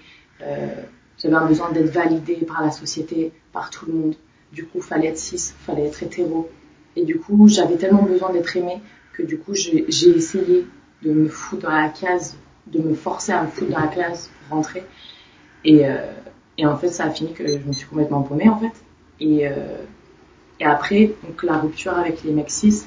j'avais 1.18 1.36
un 1.36 1.46
besoin 1.46 1.72
d'être 1.72 1.92
validée 1.92 2.46
par 2.48 2.62
la 2.62 2.72
société, 2.72 3.32
par 3.54 3.70
tout 3.70 3.86
le 3.86 3.94
monde. 3.94 4.16
Du 4.52 4.66
coup, 4.66 4.82
fallait 4.82 5.08
être 5.08 5.18
cis, 5.18 5.54
fallait 5.66 5.86
être 5.86 6.04
hétéro. 6.04 6.50
Et 6.96 7.06
du 7.06 7.20
coup, 7.20 7.48
j'avais 7.48 7.78
tellement 7.78 8.04
besoin 8.04 8.34
d'être 8.34 8.56
aimée 8.58 8.82
que 9.14 9.24
du 9.24 9.38
coup, 9.38 9.54
j'ai 9.54 10.10
essayé 10.10 10.66
de 11.04 11.12
me 11.12 11.30
foutre 11.30 11.64
dans 11.64 11.72
la 11.72 11.90
case, 11.90 12.38
de 12.68 12.80
me 12.80 12.94
forcer 12.94 13.32
à 13.32 13.44
me 13.44 13.48
foutre 13.48 13.72
dans 13.72 13.80
la 13.80 13.88
classe 13.88 14.30
pour 14.48 14.58
rentrer. 14.58 14.84
Et, 15.64 15.86
euh, 15.86 15.98
et 16.58 16.66
en 16.66 16.78
fait, 16.78 16.90
ça 16.90 17.06
a 17.06 17.10
fini 17.10 17.34
que 17.34 17.48
je 17.48 17.58
me 17.60 17.74
suis 17.74 17.88
complètement 17.88 18.22
paumée, 18.22 18.50
en 18.50 18.60
fait. 18.60 18.74
Et, 19.20 19.48
euh, 19.48 19.84
après, 20.62 21.12
donc 21.24 21.44
la 21.44 21.58
rupture 21.58 21.98
avec 21.98 22.24
les 22.24 22.32
mecs 22.32 22.52
cis, 22.52 22.84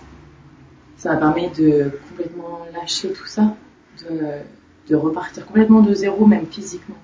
ça 1.03 1.15
m'a 1.15 1.17
permis 1.17 1.49
de 1.51 1.91
complètement 2.09 2.61
lâcher 2.73 3.11
tout 3.11 3.27
ça, 3.27 3.56
de, 4.09 4.19
de 4.89 4.94
repartir 4.94 5.44
complètement 5.47 5.81
de 5.81 5.93
zéro, 5.94 6.27
même 6.27 6.47
physiquement. 6.47 6.94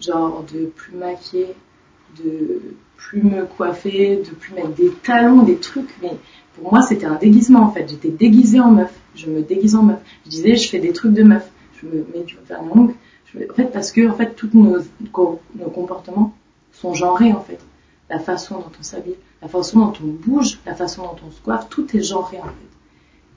Genre 0.00 0.44
de 0.52 0.66
plus 0.66 0.94
maquiller, 0.94 1.54
de 2.22 2.60
plus 2.98 3.22
me 3.22 3.46
coiffer, 3.46 4.16
de 4.16 4.34
plus 4.34 4.52
mettre 4.52 4.74
des 4.74 4.90
talons, 5.02 5.44
des 5.44 5.56
trucs. 5.56 5.88
Mais 6.02 6.12
pour 6.56 6.70
moi, 6.72 6.82
c'était 6.82 7.06
un 7.06 7.14
déguisement 7.14 7.60
en 7.60 7.70
fait. 7.70 7.88
J'étais 7.88 8.10
déguisée 8.10 8.60
en 8.60 8.70
meuf. 8.70 8.92
Je 9.14 9.30
me 9.30 9.40
déguise 9.40 9.76
en 9.76 9.82
meuf. 9.82 10.00
Je 10.26 10.30
disais, 10.30 10.56
je 10.56 10.68
fais 10.68 10.78
des 10.78 10.92
trucs 10.92 11.14
de 11.14 11.22
meuf. 11.22 11.50
Je 11.80 11.86
me 11.86 12.04
mets 12.14 12.24
du 12.24 12.36
vernis 12.46 12.68
longue. 12.74 12.94
En 13.50 13.54
fait, 13.54 13.72
parce 13.72 13.92
que 13.92 14.06
en 14.10 14.14
fait, 14.14 14.34
tous 14.36 14.50
nos, 14.52 14.76
nos 14.76 15.70
comportements 15.70 16.34
sont 16.72 16.92
genrés 16.92 17.32
en 17.32 17.40
fait. 17.40 17.60
La 18.10 18.18
façon 18.18 18.56
dont 18.56 18.72
on 18.78 18.82
s'habille, 18.82 19.16
la 19.40 19.48
façon 19.48 19.86
dont 19.86 19.94
on 20.04 20.06
bouge, 20.06 20.58
la 20.66 20.74
façon 20.74 21.02
dont 21.04 21.16
on 21.26 21.30
se 21.30 21.40
coiffe, 21.40 21.70
tout 21.70 21.96
est 21.96 22.02
genré 22.02 22.36
en 22.40 22.44
fait. 22.44 22.67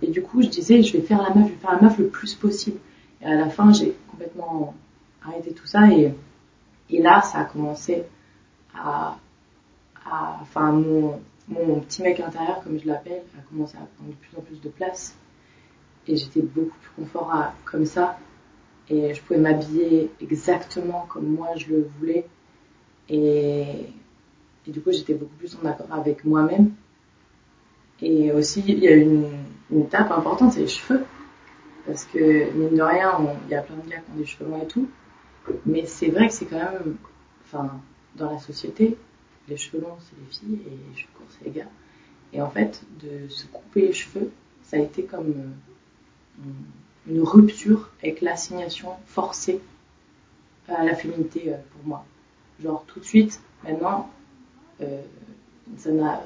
Et 0.01 0.08
du 0.08 0.22
coup, 0.22 0.41
je 0.41 0.48
disais, 0.48 0.81
je 0.81 0.98
vais 0.98 1.03
faire 1.03 1.22
la 1.22 1.29
meuf, 1.34 1.48
je 1.48 1.53
vais 1.53 1.60
faire 1.60 1.74
la 1.74 1.81
meuf 1.81 1.98
le 1.98 2.08
plus 2.08 2.34
possible. 2.36 2.77
Et 3.22 3.25
à 3.25 3.36
la 3.36 3.50
fin, 3.50 3.72
j'ai 3.72 3.96
complètement 4.10 4.74
arrêté 5.24 5.51
tout 5.51 5.67
ça 5.67 5.91
et, 5.91 6.13
et 6.89 7.01
là, 7.01 7.22
ça 7.22 7.39
a 7.39 7.46
commencé 7.46 8.03
à, 8.75 9.17
enfin 10.41 10.72
mon, 10.72 11.20
mon 11.48 11.79
petit 11.79 12.01
mec 12.01 12.20
intérieur, 12.20 12.63
comme 12.63 12.79
je 12.79 12.88
l'appelle, 12.88 13.22
a 13.38 13.41
commencé 13.50 13.77
à 13.77 13.88
prendre 13.96 14.12
de 14.12 14.15
plus 14.15 14.38
en 14.38 14.41
plus 14.41 14.60
de 14.62 14.70
place. 14.70 15.15
Et 16.08 16.17
j'étais 16.17 16.41
beaucoup 16.41 16.77
plus 16.79 17.03
confort 17.03 17.31
comme 17.65 17.86
ça. 17.86 18.17
Et 18.89 19.13
je 19.13 19.22
pouvais 19.22 19.39
m'habiller 19.39 20.12
exactement 20.20 21.05
comme 21.08 21.27
moi 21.27 21.50
je 21.55 21.67
le 21.67 21.89
voulais. 22.00 22.25
Et, 23.08 23.65
et 24.67 24.72
du 24.72 24.81
coup, 24.81 24.91
j'étais 24.91 25.13
beaucoup 25.13 25.36
plus 25.36 25.55
en 25.62 25.67
accord 25.67 25.88
avec 25.91 26.25
moi-même. 26.25 26.72
Et 28.01 28.31
aussi, 28.31 28.63
il 28.67 28.79
y 28.79 28.88
a 28.88 28.96
une, 28.96 29.27
une 29.72 29.82
étape 29.82 30.12
importante, 30.12 30.54
c'est 30.54 30.62
les 30.62 30.68
cheveux. 30.68 31.06
Parce 31.86 32.06
que, 32.06 32.51
mine 32.54 32.75
de 32.75 32.82
rien, 32.82 33.18
il 33.48 33.51
y 33.51 33.56
a 33.56 33.62
plein 33.62 33.75
de 33.75 33.90
gars 33.90 33.98
qui 33.98 34.12
ont 34.12 34.18
des 34.18 34.25
cheveux 34.25 34.50
longs 34.50 34.62
et 34.62 34.68
tout. 34.68 34.88
Mais 35.66 35.86
c'est 35.86 36.10
vrai 36.10 36.28
que 36.28 36.34
c'est 36.34 36.46
quand 36.46 36.58
même, 36.58 36.96
enfin, 37.46 37.82
dans 38.16 38.32
la 38.32 38.40
société, 38.40 38.98
les 39.48 39.58
cheveux 39.58 39.82
longs, 39.82 39.98
c'est 40.00 40.16
les 40.20 40.32
filles 40.32 40.62
et 40.68 40.70
les 40.70 40.96
cheveux 40.96 41.12
courts, 41.18 41.28
c'est 41.30 41.46
les 41.46 41.51
gars. 41.51 41.70
Et 42.34 42.42
en 42.42 42.50
fait, 42.50 42.82
de 43.01 43.28
se 43.30 43.46
couper 43.48 43.88
les 43.88 43.94
cheveux, 43.94 44.32
ça 44.63 44.78
a 44.78 44.80
été 44.80 45.04
comme 45.04 45.32
euh, 45.32 46.44
une 47.08 47.22
rupture 47.22 47.90
avec 48.01 48.22
l'assignation 48.22 48.90
forcée 49.06 49.60
à 50.68 50.84
la 50.86 50.96
féminité 50.96 51.54
euh, 51.54 51.58
pour 51.74 51.86
moi. 51.86 52.06
Genre 52.62 52.86
tout 52.88 53.00
de 53.00 53.06
suite, 53.06 53.42
maintenant, 53.63 54.10
euh, 54.82 55.01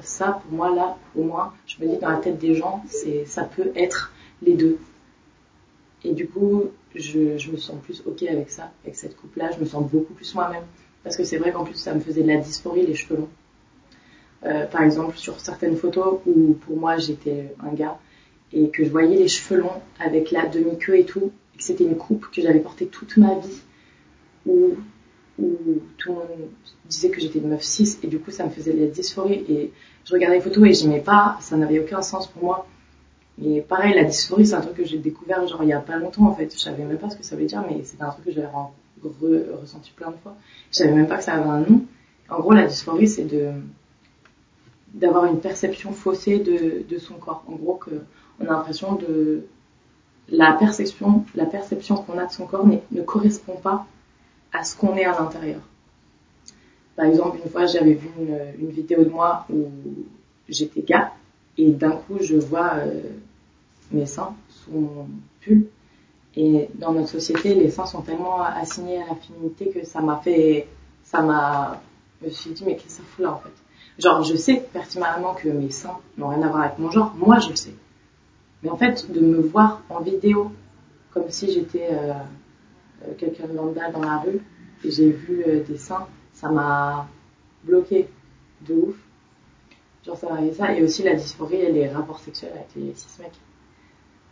Ça, 0.02 0.40
pour 0.42 0.52
moi, 0.52 0.74
là, 0.74 0.96
au 1.14 1.22
moins, 1.22 1.52
je 1.66 1.82
me 1.82 1.88
dis 1.88 1.98
dans 1.98 2.10
la 2.10 2.18
tête 2.18 2.38
des 2.38 2.54
gens, 2.54 2.82
c'est, 2.88 3.24
ça 3.26 3.44
peut 3.44 3.70
être 3.74 4.12
les 4.42 4.54
deux. 4.54 4.78
Et 6.04 6.12
du 6.12 6.28
coup, 6.28 6.64
je, 6.94 7.36
je 7.36 7.50
me 7.50 7.56
sens 7.56 7.76
plus 7.82 8.02
ok 8.06 8.22
avec 8.24 8.50
ça, 8.50 8.70
avec 8.84 8.96
cette 8.96 9.16
coupe-là. 9.16 9.50
Je 9.54 9.60
me 9.60 9.66
sens 9.66 9.88
beaucoup 9.90 10.14
plus 10.14 10.34
moi-même. 10.34 10.64
Parce 11.02 11.16
que 11.16 11.24
c'est 11.24 11.38
vrai 11.38 11.52
qu'en 11.52 11.64
plus, 11.64 11.76
ça 11.76 11.94
me 11.94 12.00
faisait 12.00 12.22
de 12.22 12.28
la 12.28 12.38
dysphorie, 12.38 12.84
les 12.86 12.94
cheveux 12.94 13.20
longs. 13.20 13.28
Euh, 14.44 14.66
par 14.66 14.82
exemple, 14.82 15.16
sur 15.16 15.40
certaines 15.40 15.76
photos 15.76 16.20
où 16.26 16.54
pour 16.54 16.76
moi 16.76 16.98
j'étais 16.98 17.54
un 17.64 17.72
gars 17.72 17.98
et 18.52 18.70
que 18.70 18.84
je 18.84 18.90
voyais 18.90 19.16
les 19.16 19.28
cheveux 19.28 19.60
longs 19.60 19.82
avec 19.98 20.30
la 20.30 20.46
demi-queue 20.46 20.98
et 20.98 21.04
tout, 21.04 21.32
et 21.54 21.58
que 21.58 21.64
c'était 21.64 21.84
une 21.84 21.96
coupe 21.96 22.26
que 22.30 22.40
j'avais 22.42 22.60
portée 22.60 22.86
toute 22.86 23.16
ma 23.16 23.34
vie, 23.34 23.62
où, 24.46 24.76
où 25.38 25.56
tout 25.98 26.08
le 26.10 26.14
monde 26.14 26.28
disait 26.88 27.10
que 27.10 27.20
j'étais 27.20 27.38
une 27.38 27.48
meuf 27.48 27.62
6 27.62 28.00
et 28.02 28.06
du 28.06 28.18
coup 28.18 28.30
ça 28.30 28.44
me 28.44 28.50
faisait 28.50 28.72
de 28.72 28.80
la 28.80 28.86
dysphorie 28.86 29.44
et 29.48 29.72
je 30.04 30.12
regardais 30.12 30.36
les 30.36 30.42
photos 30.42 30.66
et 30.66 30.72
j'aimais 30.72 31.00
pas, 31.00 31.36
ça 31.40 31.56
n'avait 31.56 31.80
aucun 31.80 32.00
sens 32.00 32.26
pour 32.28 32.44
moi. 32.44 32.66
Et 33.42 33.60
pareil, 33.60 33.94
la 33.94 34.04
dysphorie, 34.04 34.46
c'est 34.46 34.54
un 34.54 34.60
truc 34.60 34.76
que 34.76 34.84
j'ai 34.84 34.98
découvert 34.98 35.46
genre 35.46 35.62
il 35.62 35.68
y 35.68 35.72
a 35.72 35.80
pas 35.80 35.96
longtemps 35.96 36.26
en 36.26 36.34
fait. 36.34 36.52
Je 36.52 36.58
savais 36.58 36.84
même 36.84 36.98
pas 36.98 37.10
ce 37.10 37.16
que 37.16 37.24
ça 37.24 37.36
veut 37.36 37.44
dire, 37.44 37.62
mais 37.68 37.82
c'était 37.84 38.04
un 38.04 38.10
truc 38.10 38.24
que 38.24 38.32
j'avais 38.32 38.48
ressenti 39.02 39.90
plein 39.90 40.10
de 40.10 40.16
fois. 40.22 40.36
Je 40.70 40.78
savais 40.78 40.92
même 40.92 41.06
pas 41.06 41.18
que 41.18 41.24
ça 41.24 41.34
avait 41.34 41.48
un 41.48 41.60
nom. 41.60 41.82
En 42.30 42.40
gros, 42.40 42.52
la 42.52 42.66
dysphorie, 42.66 43.08
c'est 43.08 43.24
de 43.24 43.50
d'avoir 44.94 45.26
une 45.26 45.40
perception 45.40 45.92
faussée 45.92 46.38
de, 46.38 46.84
de, 46.88 46.98
son 46.98 47.14
corps. 47.14 47.44
En 47.48 47.56
gros, 47.56 47.74
que 47.74 47.90
on 48.40 48.44
a 48.46 48.52
l'impression 48.52 48.94
de 48.94 49.44
la 50.30 50.52
perception, 50.54 51.24
la 51.34 51.44
perception 51.44 51.96
qu'on 51.96 52.16
a 52.16 52.24
de 52.24 52.32
son 52.32 52.46
corps 52.46 52.66
ne 52.66 53.02
correspond 53.02 53.56
pas 53.56 53.86
à 54.56 54.64
ce 54.64 54.76
qu'on 54.76 54.96
est 54.96 55.04
à 55.04 55.12
l'intérieur. 55.12 55.60
Par 56.96 57.06
exemple, 57.06 57.38
une 57.44 57.50
fois, 57.50 57.66
j'avais 57.66 57.92
vu 57.92 58.08
une, 58.18 58.70
vidéo 58.70 59.04
de 59.04 59.10
moi 59.10 59.46
où 59.52 59.66
j'étais 60.48 60.80
gars 60.80 61.12
et 61.58 61.70
d'un 61.70 61.90
coup, 61.90 62.16
je 62.20 62.36
vois 62.36 62.76
euh, 62.76 63.02
mes 63.92 64.06
seins 64.06 64.34
sous 64.48 64.70
mon 64.72 65.08
pull. 65.40 65.66
Et 66.36 66.68
dans 66.74 66.92
notre 66.92 67.08
société, 67.08 67.54
les 67.54 67.70
seins 67.70 67.86
sont 67.86 68.02
tellement 68.02 68.42
assignés 68.42 69.02
à 69.02 69.08
la 69.08 69.14
féminité 69.14 69.68
que 69.70 69.84
ça 69.84 70.00
m'a 70.00 70.16
fait, 70.16 70.68
ça 71.02 71.22
m'a, 71.22 71.80
je 72.20 72.26
me 72.26 72.30
suis 72.30 72.50
dit, 72.50 72.64
mais 72.64 72.76
qu'est-ce 72.76 72.98
que 72.98 73.02
ça 73.02 73.02
fout 73.14 73.24
là 73.24 73.32
en 73.32 73.38
fait? 73.38 73.52
Genre, 73.98 74.22
je 74.22 74.36
sais 74.36 74.66
pertinemment 74.72 75.34
que 75.34 75.48
mes 75.48 75.70
seins 75.70 75.98
n'ont 76.18 76.28
rien 76.28 76.42
à 76.42 76.48
voir 76.48 76.62
avec 76.62 76.78
mon 76.78 76.90
genre, 76.90 77.14
moi 77.14 77.38
je 77.38 77.50
le 77.50 77.56
sais. 77.56 77.74
Mais 78.62 78.70
en 78.70 78.76
fait, 78.76 79.10
de 79.10 79.20
me 79.20 79.40
voir 79.40 79.82
en 79.88 80.00
vidéo, 80.00 80.50
comme 81.12 81.30
si 81.30 81.50
j'étais 81.52 81.88
euh 81.90 82.12
quelqu'un 83.18 83.46
de 83.46 83.54
lambda 83.54 83.90
dans 83.90 84.00
la 84.00 84.18
rue, 84.18 84.40
et 84.84 84.90
j'ai 84.90 85.10
vu 85.10 85.44
euh, 85.46 85.62
des 85.62 85.78
seins, 85.78 86.06
ça 86.32 86.50
m'a 86.50 87.08
bloqué 87.64 88.08
de 88.66 88.74
ouf. 88.74 88.96
Genre, 90.04 90.16
ça 90.16 90.28
m'a 90.28 90.38
fait 90.38 90.52
ça. 90.52 90.72
Et 90.74 90.82
aussi 90.82 91.02
la 91.02 91.14
dysphorie 91.14 91.56
et 91.56 91.72
les 91.72 91.88
rapports 91.88 92.20
sexuels 92.20 92.52
avec 92.54 92.68
les 92.76 92.94
six 92.94 93.18
mecs. 93.20 93.32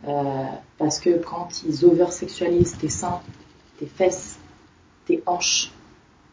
Euh, 0.07 0.45
parce 0.77 0.99
que 0.99 1.17
quand 1.17 1.63
ils 1.63 1.85
oversexualisent 1.85 2.77
tes 2.77 2.89
seins, 2.89 3.21
tes 3.79 3.85
fesses, 3.85 4.37
tes 5.05 5.23
hanches, 5.25 5.71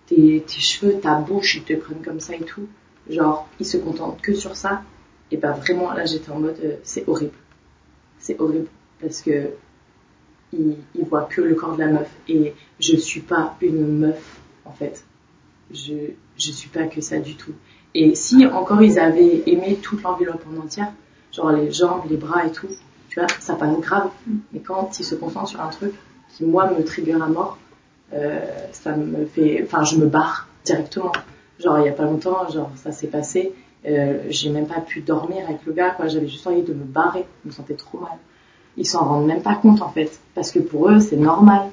tes, 0.07 0.45
cheveux, 0.47 1.01
ta 1.01 1.17
bouche, 1.17 1.57
ils 1.57 1.63
te 1.63 1.73
prennent 1.75 2.03
comme 2.03 2.21
ça 2.21 2.35
et 2.35 2.41
tout, 2.43 2.69
genre, 3.09 3.49
ils 3.59 3.67
se 3.67 3.79
contentent 3.79 4.21
que 4.21 4.35
sur 4.35 4.57
ça, 4.57 4.83
et 5.31 5.37
ben 5.39 5.53
vraiment, 5.53 5.93
là, 5.93 6.05
j'étais 6.05 6.31
en 6.31 6.41
mode, 6.41 6.59
euh, 6.63 6.77
c'est 6.83 7.09
horrible. 7.09 7.33
C'est 8.19 8.39
horrible. 8.39 8.69
Parce 9.01 9.23
que, 9.23 9.51
ils, 10.53 10.77
ils, 10.95 11.05
voient 11.05 11.29
que 11.31 11.41
le 11.41 11.55
corps 11.55 11.75
de 11.75 11.81
la 11.81 11.89
meuf, 11.89 12.11
et 12.29 12.55
je 12.81 12.97
suis 12.97 13.21
pas 13.21 13.57
une 13.61 13.99
meuf, 13.99 14.41
en 14.65 14.73
fait. 14.73 15.05
Je, 15.73 15.95
je 16.37 16.51
suis 16.51 16.69
pas 16.69 16.87
que 16.87 17.01
ça 17.01 17.19
du 17.19 17.35
tout. 17.35 17.53
Et 17.95 18.15
si 18.15 18.47
encore 18.47 18.83
ils 18.83 18.99
avaient 18.99 19.43
aimé 19.47 19.79
toute 19.81 20.03
l'enveloppe 20.03 20.45
en 20.51 20.65
entière, 20.65 20.93
genre 21.31 21.53
les 21.53 21.71
jambes, 21.73 22.03
les 22.09 22.17
bras 22.17 22.47
et 22.47 22.53
tout, 22.53 22.69
tu 23.09 23.21
vois, 23.21 23.29
ça 23.41 23.55
paraît 23.55 23.81
grave. 23.81 24.11
Mais 24.53 24.61
quand 24.61 24.99
ils 24.99 25.05
se 25.05 25.15
concentrent 25.15 25.49
sur 25.49 25.61
un 25.61 25.69
truc 25.69 25.93
qui, 26.31 26.45
moi, 26.45 26.71
me 26.71 26.83
trigger 26.83 27.13
à 27.21 27.27
mort, 27.27 27.59
euh, 28.15 28.41
ça 28.73 28.97
me 28.97 29.27
fait, 29.27 29.63
enfin, 29.63 29.85
je 29.85 29.97
me 29.99 30.07
barre 30.07 30.49
directement. 30.65 31.13
Genre, 31.59 31.79
il 31.81 31.87
y 31.87 31.89
a 31.89 31.93
pas 31.93 32.05
longtemps, 32.05 32.49
genre, 32.49 32.71
ça 32.77 32.91
s'est 32.91 33.09
passé. 33.09 33.53
Euh, 33.85 34.23
j'ai 34.31 34.49
même 34.49 34.67
pas 34.67 34.81
pu 34.81 35.01
dormir 35.01 35.45
avec 35.47 35.65
le 35.67 35.73
gars, 35.75 35.91
quoi. 35.91 36.09
J'avais 36.09 36.29
juste 36.29 36.47
envie 36.47 36.63
de 36.63 36.73
me 36.73 36.85
barrer. 36.85 37.27
Je 37.45 37.51
me 37.51 37.53
sentais 37.53 37.75
trop 37.75 37.99
mal. 37.99 38.17
Ils 38.79 38.87
s'en 38.87 39.05
rendent 39.05 39.27
même 39.27 39.43
pas 39.43 39.57
compte, 39.57 39.83
en 39.83 39.91
fait. 39.91 40.19
Parce 40.35 40.51
que 40.51 40.59
pour 40.59 40.89
eux, 40.89 41.01
c'est 41.01 41.17
normal. 41.17 41.69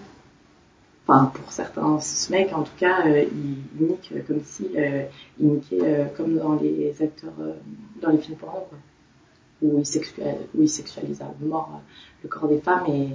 Enfin, 1.08 1.32
pour 1.34 1.52
certains 1.52 1.98
mecs, 2.30 2.54
en 2.54 2.64
tout 2.64 2.76
cas, 2.78 3.08
euh, 3.08 3.24
ils, 3.24 3.88
niquent 3.88 4.14
comme 4.28 4.42
si, 4.44 4.70
euh, 4.78 5.06
ils 5.40 5.48
niquaient 5.48 5.80
euh, 5.82 6.06
comme 6.16 6.38
dans 6.38 6.56
les 6.56 6.96
acteurs, 7.02 7.34
euh, 7.40 7.54
dans 8.02 8.10
les 8.12 8.20
films 8.20 8.38
porno, 8.38 8.60
quoi. 8.70 8.78
Où 9.62 9.80
ils, 9.80 9.86
sexualisent, 9.86 10.38
où 10.56 10.62
ils 10.62 10.70
sexualisent 10.70 11.22
à 11.22 11.34
mort 11.42 11.72
euh, 11.74 11.80
le 12.24 12.30
corps 12.30 12.48
des 12.48 12.60
femmes 12.60 12.86
et, 12.88 13.10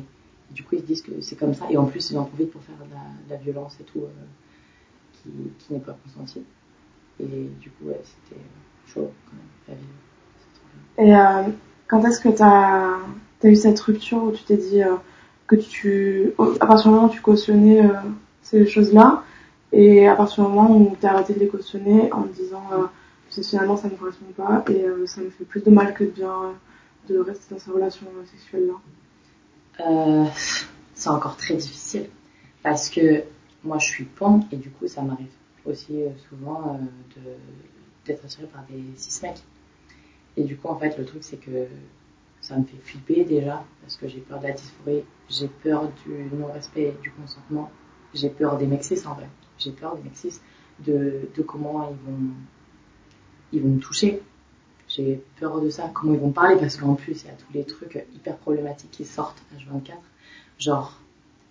du 0.51 0.63
coup, 0.63 0.75
ils 0.75 0.81
se 0.81 0.85
disent 0.85 1.03
que 1.03 1.21
c'est 1.21 1.37
comme 1.37 1.55
ça. 1.55 1.67
Et 1.71 1.77
en 1.77 1.87
plus, 1.87 2.11
ils 2.11 2.19
en 2.19 2.25
profitent 2.25 2.51
pour 2.51 2.63
faire 2.63 2.77
de 2.77 2.93
la, 2.93 3.37
la 3.37 3.43
violence 3.43 3.77
et 3.81 3.85
tout, 3.85 4.03
qui, 5.13 5.31
qui 5.59 5.73
n'est 5.73 5.81
pas 5.81 5.97
consentie. 6.05 6.43
Et 7.21 7.49
du 7.61 7.71
coup, 7.71 7.87
ouais, 7.87 8.01
c'était 8.03 8.41
chaud 8.87 9.11
quand 9.27 9.73
même 9.73 9.79
Et 10.99 11.15
euh, 11.15 11.53
quand 11.87 12.05
est-ce 12.05 12.21
que 12.21 12.29
tu 12.29 12.43
as, 12.43 12.99
as, 13.43 13.49
eu 13.49 13.57
cette 13.57 13.81
rupture 13.81 14.23
où 14.23 14.33
tu 14.33 14.43
t'es 14.45 14.57
dit 14.57 14.83
euh, 14.83 14.97
que 15.47 15.57
tu, 15.57 16.33
à 16.61 16.67
partir 16.67 16.91
du 16.91 16.95
moment 16.95 17.09
où 17.09 17.11
tu 17.11 17.21
cautionnais 17.21 17.85
euh, 17.85 17.93
ces 18.43 18.67
choses-là, 18.67 19.25
et 19.73 20.07
à 20.07 20.15
partir 20.15 20.45
du 20.45 20.51
moment 20.51 20.77
où 20.77 20.97
tu 20.99 21.07
as 21.07 21.13
arrêté 21.13 21.35
de 21.35 21.41
les 21.41 21.49
cautionner 21.49 22.13
en 22.13 22.23
disant 22.23 22.63
euh, 22.73 23.43
finalement 23.43 23.77
ça 23.77 23.89
ne 23.89 23.95
me 23.95 23.99
correspond 23.99 24.33
pas 24.37 24.65
et 24.71 24.85
euh, 24.85 25.07
ça 25.07 25.21
me 25.21 25.31
fait 25.31 25.45
plus 25.45 25.63
de 25.63 25.71
mal 25.71 25.95
que 25.95 26.05
de 26.05 26.11
bien 26.11 26.53
de 27.09 27.19
rester 27.19 27.53
dans 27.53 27.61
ces 27.61 27.73
relations 27.73 28.07
sexuelles-là 28.31 30.31
C'est 30.95 31.11
encore 31.11 31.37
très 31.37 31.55
difficile 31.55 32.07
parce 32.63 32.89
que 32.89 33.25
moi 33.65 33.79
je 33.79 33.87
suis 33.87 34.05
pan 34.05 34.41
et 34.53 34.57
du 34.57 34.71
coup 34.71 34.87
ça 34.87 35.03
m'arrive 35.03 35.27
aussi 35.67 36.03
euh, 36.03 36.11
souvent 36.29 36.81
euh, 37.19 37.37
d'être 38.07 38.25
attirée 38.25 38.47
par 38.47 38.65
des 38.69 38.83
cis 38.97 39.23
mecs. 39.23 39.43
Et 40.37 40.45
du 40.45 40.57
coup, 40.57 40.69
en 40.69 40.79
fait, 40.79 40.97
le 40.99 41.05
truc, 41.05 41.23
c'est 41.23 41.37
que 41.37 41.67
ça 42.45 42.59
me 42.59 42.65
fait 42.65 42.77
flipper 42.77 43.25
déjà, 43.25 43.65
parce 43.81 43.97
que 43.97 44.07
j'ai 44.07 44.21
peur 44.21 44.39
de 44.39 44.49
la 44.49 44.53
dysphorie, 44.53 45.03
j'ai 45.31 45.49
peur 45.49 45.91
du 46.05 46.29
non-respect 46.37 46.95
du 47.03 47.11
consentement, 47.11 47.71
j'ai 48.13 48.29
peur 48.29 48.59
des 48.59 48.67
mexis 48.67 49.07
en 49.07 49.15
vrai. 49.15 49.29
J'ai 49.59 49.73
peur 49.73 49.97
des 49.97 50.03
mexis, 50.03 50.43
de, 50.81 51.27
de 51.35 51.43
comment 51.43 51.89
ils 51.91 52.11
vont, 52.11 52.31
ils 53.53 53.63
vont 53.63 53.71
me 53.71 53.81
toucher. 53.81 54.21
J'ai 54.89 55.23
peur 55.41 55.63
de 55.63 55.71
ça, 55.71 55.91
comment 55.95 56.13
ils 56.13 56.21
vont 56.21 56.33
parler, 56.33 56.57
parce 56.57 56.77
qu'en 56.77 56.95
plus, 56.95 57.23
il 57.23 57.29
y 57.29 57.31
a 57.31 57.35
tous 57.35 57.53
les 57.55 57.65
trucs 57.65 58.05
hyper 58.15 58.37
problématiques 58.37 58.91
qui 58.91 59.07
sortent 59.07 59.43
à 59.55 59.59
H24. 59.59 59.95
Genre, 60.59 61.01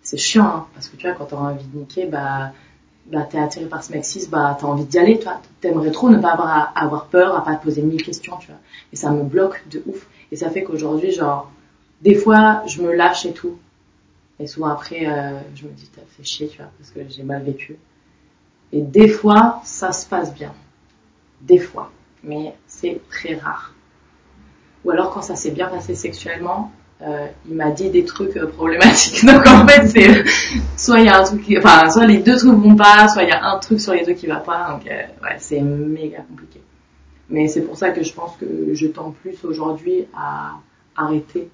c'est 0.00 0.16
chiant, 0.16 0.46
hein, 0.46 0.66
parce 0.74 0.88
que 0.88 0.96
tu 0.96 1.08
vois, 1.08 1.16
quand 1.16 1.26
t'auras 1.26 1.50
envie 1.50 1.66
de 1.66 1.76
niquer, 1.76 2.06
bah, 2.06 2.52
bah, 3.06 3.22
t'es 3.22 3.38
attiré 3.38 3.66
par 3.66 3.84
ce 3.84 3.92
mec 3.92 4.04
cis, 4.04 4.28
bah, 4.30 4.56
t'as 4.58 4.66
envie 4.66 4.84
d'y 4.84 4.98
aller, 4.98 5.18
toi. 5.18 5.40
T'aimerais 5.60 5.90
trop 5.90 6.08
ne 6.08 6.18
pas 6.18 6.32
avoir 6.32 6.48
à, 6.48 6.62
avoir 6.78 7.06
peur, 7.06 7.36
à 7.36 7.44
pas 7.44 7.54
te 7.56 7.64
poser 7.64 7.82
mille 7.82 8.02
questions, 8.02 8.36
tu 8.38 8.48
vois. 8.48 8.60
Et 8.92 8.96
ça 8.96 9.10
me 9.10 9.22
bloque 9.22 9.62
de 9.68 9.82
ouf. 9.86 10.06
Et 10.32 10.36
ça 10.36 10.50
fait 10.50 10.64
qu'aujourd'hui, 10.64 11.12
genre, 11.12 11.50
des 12.00 12.14
fois, 12.14 12.62
je 12.66 12.82
me 12.82 12.92
lâche 12.92 13.26
et 13.26 13.32
tout. 13.32 13.58
Et 14.40 14.46
souvent 14.46 14.68
après, 14.68 15.06
euh, 15.06 15.38
je 15.54 15.64
me 15.66 15.72
dis, 15.72 15.88
t'as 15.94 16.02
fait 16.16 16.24
chier, 16.24 16.48
tu 16.48 16.58
vois, 16.58 16.70
parce 16.78 16.90
que 16.90 17.00
j'ai 17.08 17.22
mal 17.22 17.42
vécu. 17.42 17.76
Et 18.72 18.80
des 18.80 19.08
fois, 19.08 19.60
ça 19.64 19.92
se 19.92 20.06
passe 20.06 20.34
bien. 20.34 20.52
Des 21.42 21.58
fois. 21.58 21.90
Mais 22.22 22.54
c'est 22.66 23.00
très 23.10 23.34
rare. 23.34 23.74
Ou 24.84 24.90
alors 24.90 25.10
quand 25.12 25.22
ça 25.22 25.36
s'est 25.36 25.50
bien 25.50 25.68
passé 25.68 25.94
sexuellement, 25.94 26.72
euh, 27.04 27.26
il 27.46 27.54
m'a 27.54 27.70
dit 27.70 27.90
des 27.90 28.04
trucs 28.04 28.36
euh, 28.36 28.46
problématiques. 28.46 29.24
Donc 29.26 29.46
en 29.46 29.66
fait, 29.66 29.86
c'est 29.88 30.24
soit 30.76 31.00
il 31.00 31.06
y 31.06 31.08
a 31.08 31.20
un 31.20 31.24
truc, 31.24 31.42
enfin 31.58 31.90
soit 31.90 32.06
les 32.06 32.18
deux 32.18 32.36
trucs 32.36 32.52
vont 32.52 32.76
pas, 32.76 33.08
soit 33.08 33.24
il 33.24 33.28
y 33.28 33.32
a 33.32 33.44
un 33.44 33.58
truc 33.58 33.80
sur 33.80 33.92
les 33.92 34.04
deux 34.04 34.14
qui 34.14 34.26
va 34.26 34.36
pas. 34.36 34.70
Donc 34.72 34.86
euh, 34.86 35.02
ouais, 35.22 35.36
c'est 35.38 35.60
méga 35.60 36.22
compliqué. 36.22 36.60
Mais 37.28 37.48
c'est 37.48 37.62
pour 37.62 37.76
ça 37.76 37.90
que 37.90 38.02
je 38.02 38.12
pense 38.12 38.36
que 38.36 38.72
je 38.72 38.86
tends 38.86 39.10
plus 39.10 39.44
aujourd'hui 39.44 40.06
à 40.16 40.52
arrêter 40.96 41.50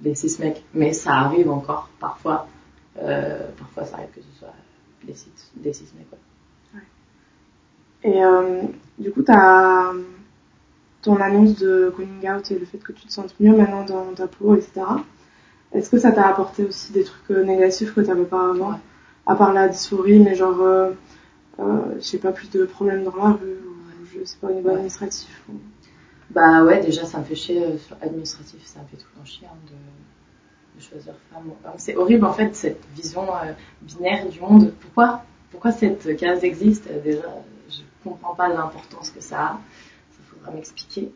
les 0.00 0.14
six 0.14 0.38
mecs. 0.40 0.64
Mais 0.74 0.92
ça 0.92 1.12
arrive 1.12 1.50
encore 1.50 1.88
parfois. 2.00 2.48
Euh, 3.00 3.48
parfois, 3.56 3.84
ça 3.84 3.96
arrive 3.96 4.10
que 4.14 4.20
ce 4.20 4.38
soit 4.38 4.54
des 5.04 5.14
six, 5.14 5.30
des 5.54 5.72
six 5.72 5.92
mecs. 5.96 6.08
Ouais. 6.74 8.10
Et 8.10 9.02
du 9.02 9.12
coup, 9.12 9.22
t'as 9.22 9.92
ton 11.02 11.16
annonce 11.16 11.56
de 11.56 11.92
coming 11.94 12.28
out 12.28 12.50
et 12.50 12.58
le 12.58 12.66
fait 12.66 12.78
que 12.78 12.92
tu 12.92 13.06
te 13.06 13.12
sentes 13.12 13.34
mieux 13.40 13.56
maintenant 13.56 13.84
dans 13.84 14.12
ta 14.14 14.26
peau, 14.26 14.56
etc. 14.56 14.82
Est-ce 15.72 15.90
que 15.90 15.98
ça 15.98 16.12
t'a 16.12 16.26
apporté 16.26 16.64
aussi 16.64 16.92
des 16.92 17.04
trucs 17.04 17.30
négatifs 17.30 17.94
que 17.94 18.00
tu 18.00 18.08
n'avais 18.08 18.24
pas 18.24 18.50
avant, 18.50 18.70
ouais. 18.70 18.78
à 19.26 19.36
part 19.36 19.52
la 19.52 19.68
dysphorie, 19.68 20.18
mais 20.18 20.34
genre, 20.34 20.60
euh, 20.62 20.90
euh, 21.60 21.94
je 21.96 22.04
sais 22.04 22.18
pas, 22.18 22.32
plus 22.32 22.50
de 22.50 22.64
problèmes 22.64 23.04
dans 23.04 23.16
la 23.16 23.32
rue, 23.32 23.58
ou 23.66 24.06
je 24.12 24.24
sais 24.24 24.38
pas, 24.40 24.48
au 24.48 24.52
niveau 24.52 24.68
ouais. 24.68 24.74
administratif 24.74 25.42
ou... 25.48 25.54
Bah 26.30 26.62
ouais, 26.62 26.80
déjà 26.80 27.06
ça 27.06 27.18
me 27.18 27.24
fait 27.24 27.34
chier, 27.34 27.64
euh, 27.64 27.78
sur 27.78 27.96
administratif, 28.02 28.60
ça 28.66 28.80
me 28.80 28.86
fait 28.86 28.98
tout 28.98 29.06
le 29.14 29.18
temps 29.18 29.24
chier 29.24 29.46
hein, 29.46 29.56
de, 29.66 30.78
de, 30.78 30.84
choisir 30.84 31.14
femme 31.32 31.48
ou 31.48 31.66
homme. 31.66 31.74
C'est 31.78 31.96
horrible 31.96 32.26
en 32.26 32.34
fait 32.34 32.54
cette 32.54 32.84
vision 32.94 33.22
euh, 33.22 33.52
binaire 33.80 34.28
du 34.28 34.38
monde. 34.38 34.74
Pourquoi, 34.78 35.22
pourquoi 35.50 35.72
cette 35.72 36.16
case 36.18 36.44
existe? 36.44 36.86
Déjà, 37.02 37.22
je 37.70 37.80
comprends 38.04 38.34
pas 38.34 38.48
l'importance 38.48 39.10
que 39.10 39.22
ça 39.22 39.38
a 39.38 39.60
à 40.46 40.50
m'expliquer. 40.50 41.12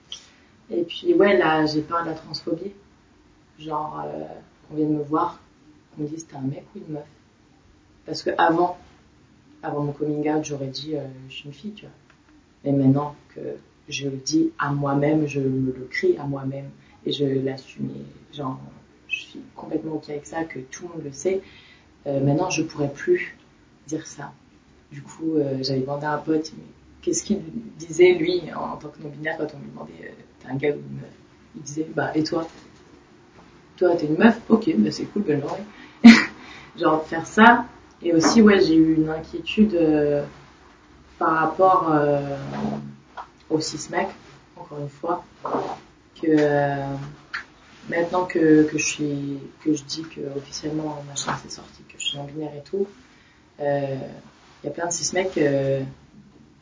Et 0.71 0.83
puis, 0.83 1.15
ouais, 1.15 1.37
là, 1.37 1.67
j'ai 1.67 1.83
peur 1.83 2.03
de 2.03 2.09
la 2.09 2.15
transphobie. 2.15 2.73
Genre, 3.59 4.03
euh, 4.07 4.25
qu'on 4.69 4.77
vienne 4.77 4.97
me 4.97 5.03
voir, 5.03 5.41
qu'on 5.95 6.03
me 6.03 6.09
dise 6.09 6.27
t'es 6.27 6.37
un 6.37 6.41
mec 6.41 6.65
ou 6.75 6.79
une 6.79 6.95
meuf? 6.95 7.05
Parce 8.07 8.23
que 8.23 8.31
avant, 8.39 8.79
avant 9.63 9.83
mon 9.83 9.93
coming 9.93 10.29
out, 10.31 10.45
j'aurais 10.45 10.69
dit 10.69 10.97
euh, 10.97 11.07
je 11.29 11.35
suis 11.35 11.47
une 11.47 11.53
fille, 11.53 11.73
tu 11.73 11.85
vois. 11.85 11.95
Mais 12.65 12.73
maintenant 12.73 13.15
que 13.35 13.41
je 13.89 14.09
le 14.09 14.17
dis 14.17 14.51
à 14.59 14.73
moi-même, 14.73 15.27
je 15.27 15.41
me 15.41 15.73
le 15.73 15.87
crie 15.91 16.17
à 16.17 16.25
moi-même 16.25 16.71
et 17.05 17.13
je 17.13 17.25
l'assume. 17.25 17.91
Genre, 18.33 18.59
je 19.09 19.21
suis 19.21 19.41
complètement 19.55 19.95
ok 19.95 20.09
avec 20.09 20.27
ça, 20.27 20.45
que 20.45 20.59
tout 20.59 20.85
le 20.85 20.89
monde 20.95 21.05
le 21.05 21.13
sait. 21.13 21.43
Euh, 22.07 22.25
maintenant, 22.25 22.51
je 22.51 22.63
pourrais 22.63 22.93
plus 22.93 23.37
dire 23.87 24.07
ça. 24.07 24.33
Du 24.91 25.03
coup, 25.03 25.37
j'avais 25.63 25.81
demandé 25.81 26.05
à 26.05 26.15
un 26.15 26.19
pote, 26.19 26.53
mais 26.57 26.65
qu'est-ce 27.03 27.25
qu'il 27.25 27.41
disait 27.77 28.15
lui 28.15 28.43
en, 28.55 28.77
tant 28.77 28.89
que 28.89 29.03
non-binaire 29.03 29.37
quand 29.37 29.49
on 29.55 29.59
lui 29.59 29.69
demandait 29.71 29.93
euh, 30.05 30.13
t'es 30.41 30.49
un 30.49 30.55
gars 30.57 30.71
ou 30.71 30.79
une 30.79 31.01
meuf? 31.01 31.11
Il 31.57 31.63
disait 31.63 31.87
bah 31.95 32.13
et 32.15 32.23
toi? 32.23 32.47
Toi 33.77 33.97
t'es 33.97 34.07
une 34.07 34.17
meuf? 34.17 34.41
Ok, 34.49 34.73
bah 34.79 34.91
c'est 34.91 35.05
cool, 35.07 35.23
bonne 35.23 35.41
journée. 35.41 35.65
Genre 36.79 37.05
faire 37.07 37.27
ça. 37.27 37.67
Et 38.03 38.13
aussi 38.13 38.41
ouais 38.41 38.61
j'ai 38.61 38.77
eu 38.77 38.95
une 38.95 39.11
inquiétude 39.11 39.75
euh, 39.75 40.25
par 41.19 41.35
rapport 41.35 41.91
euh, 41.93 42.37
au 43.51 43.61
cismec, 43.61 44.09
encore 44.57 44.79
une 44.81 44.89
fois, 44.89 45.25
que 46.21 46.27
euh, 46.29 46.87
maintenant 47.89 48.25
que, 48.25 48.65
que 48.65 48.79
je 48.79 48.85
suis 48.85 49.39
que 49.65 49.75
je 49.75 49.85
dis 49.85 50.03
que 50.03 50.21
officiellement 50.37 51.05
machin 51.09 51.33
c'est 51.43 51.51
sorti, 51.51 51.83
que 51.85 51.99
je 51.99 52.07
suis 52.07 52.19
non 52.19 52.25
binaire 52.25 52.55
et 52.57 52.63
tout, 52.63 52.87
il 53.61 54.65
y 54.65 54.69
a 54.69 54.71
plein 54.71 54.87
de 54.87 54.93
cismecs 54.93 55.39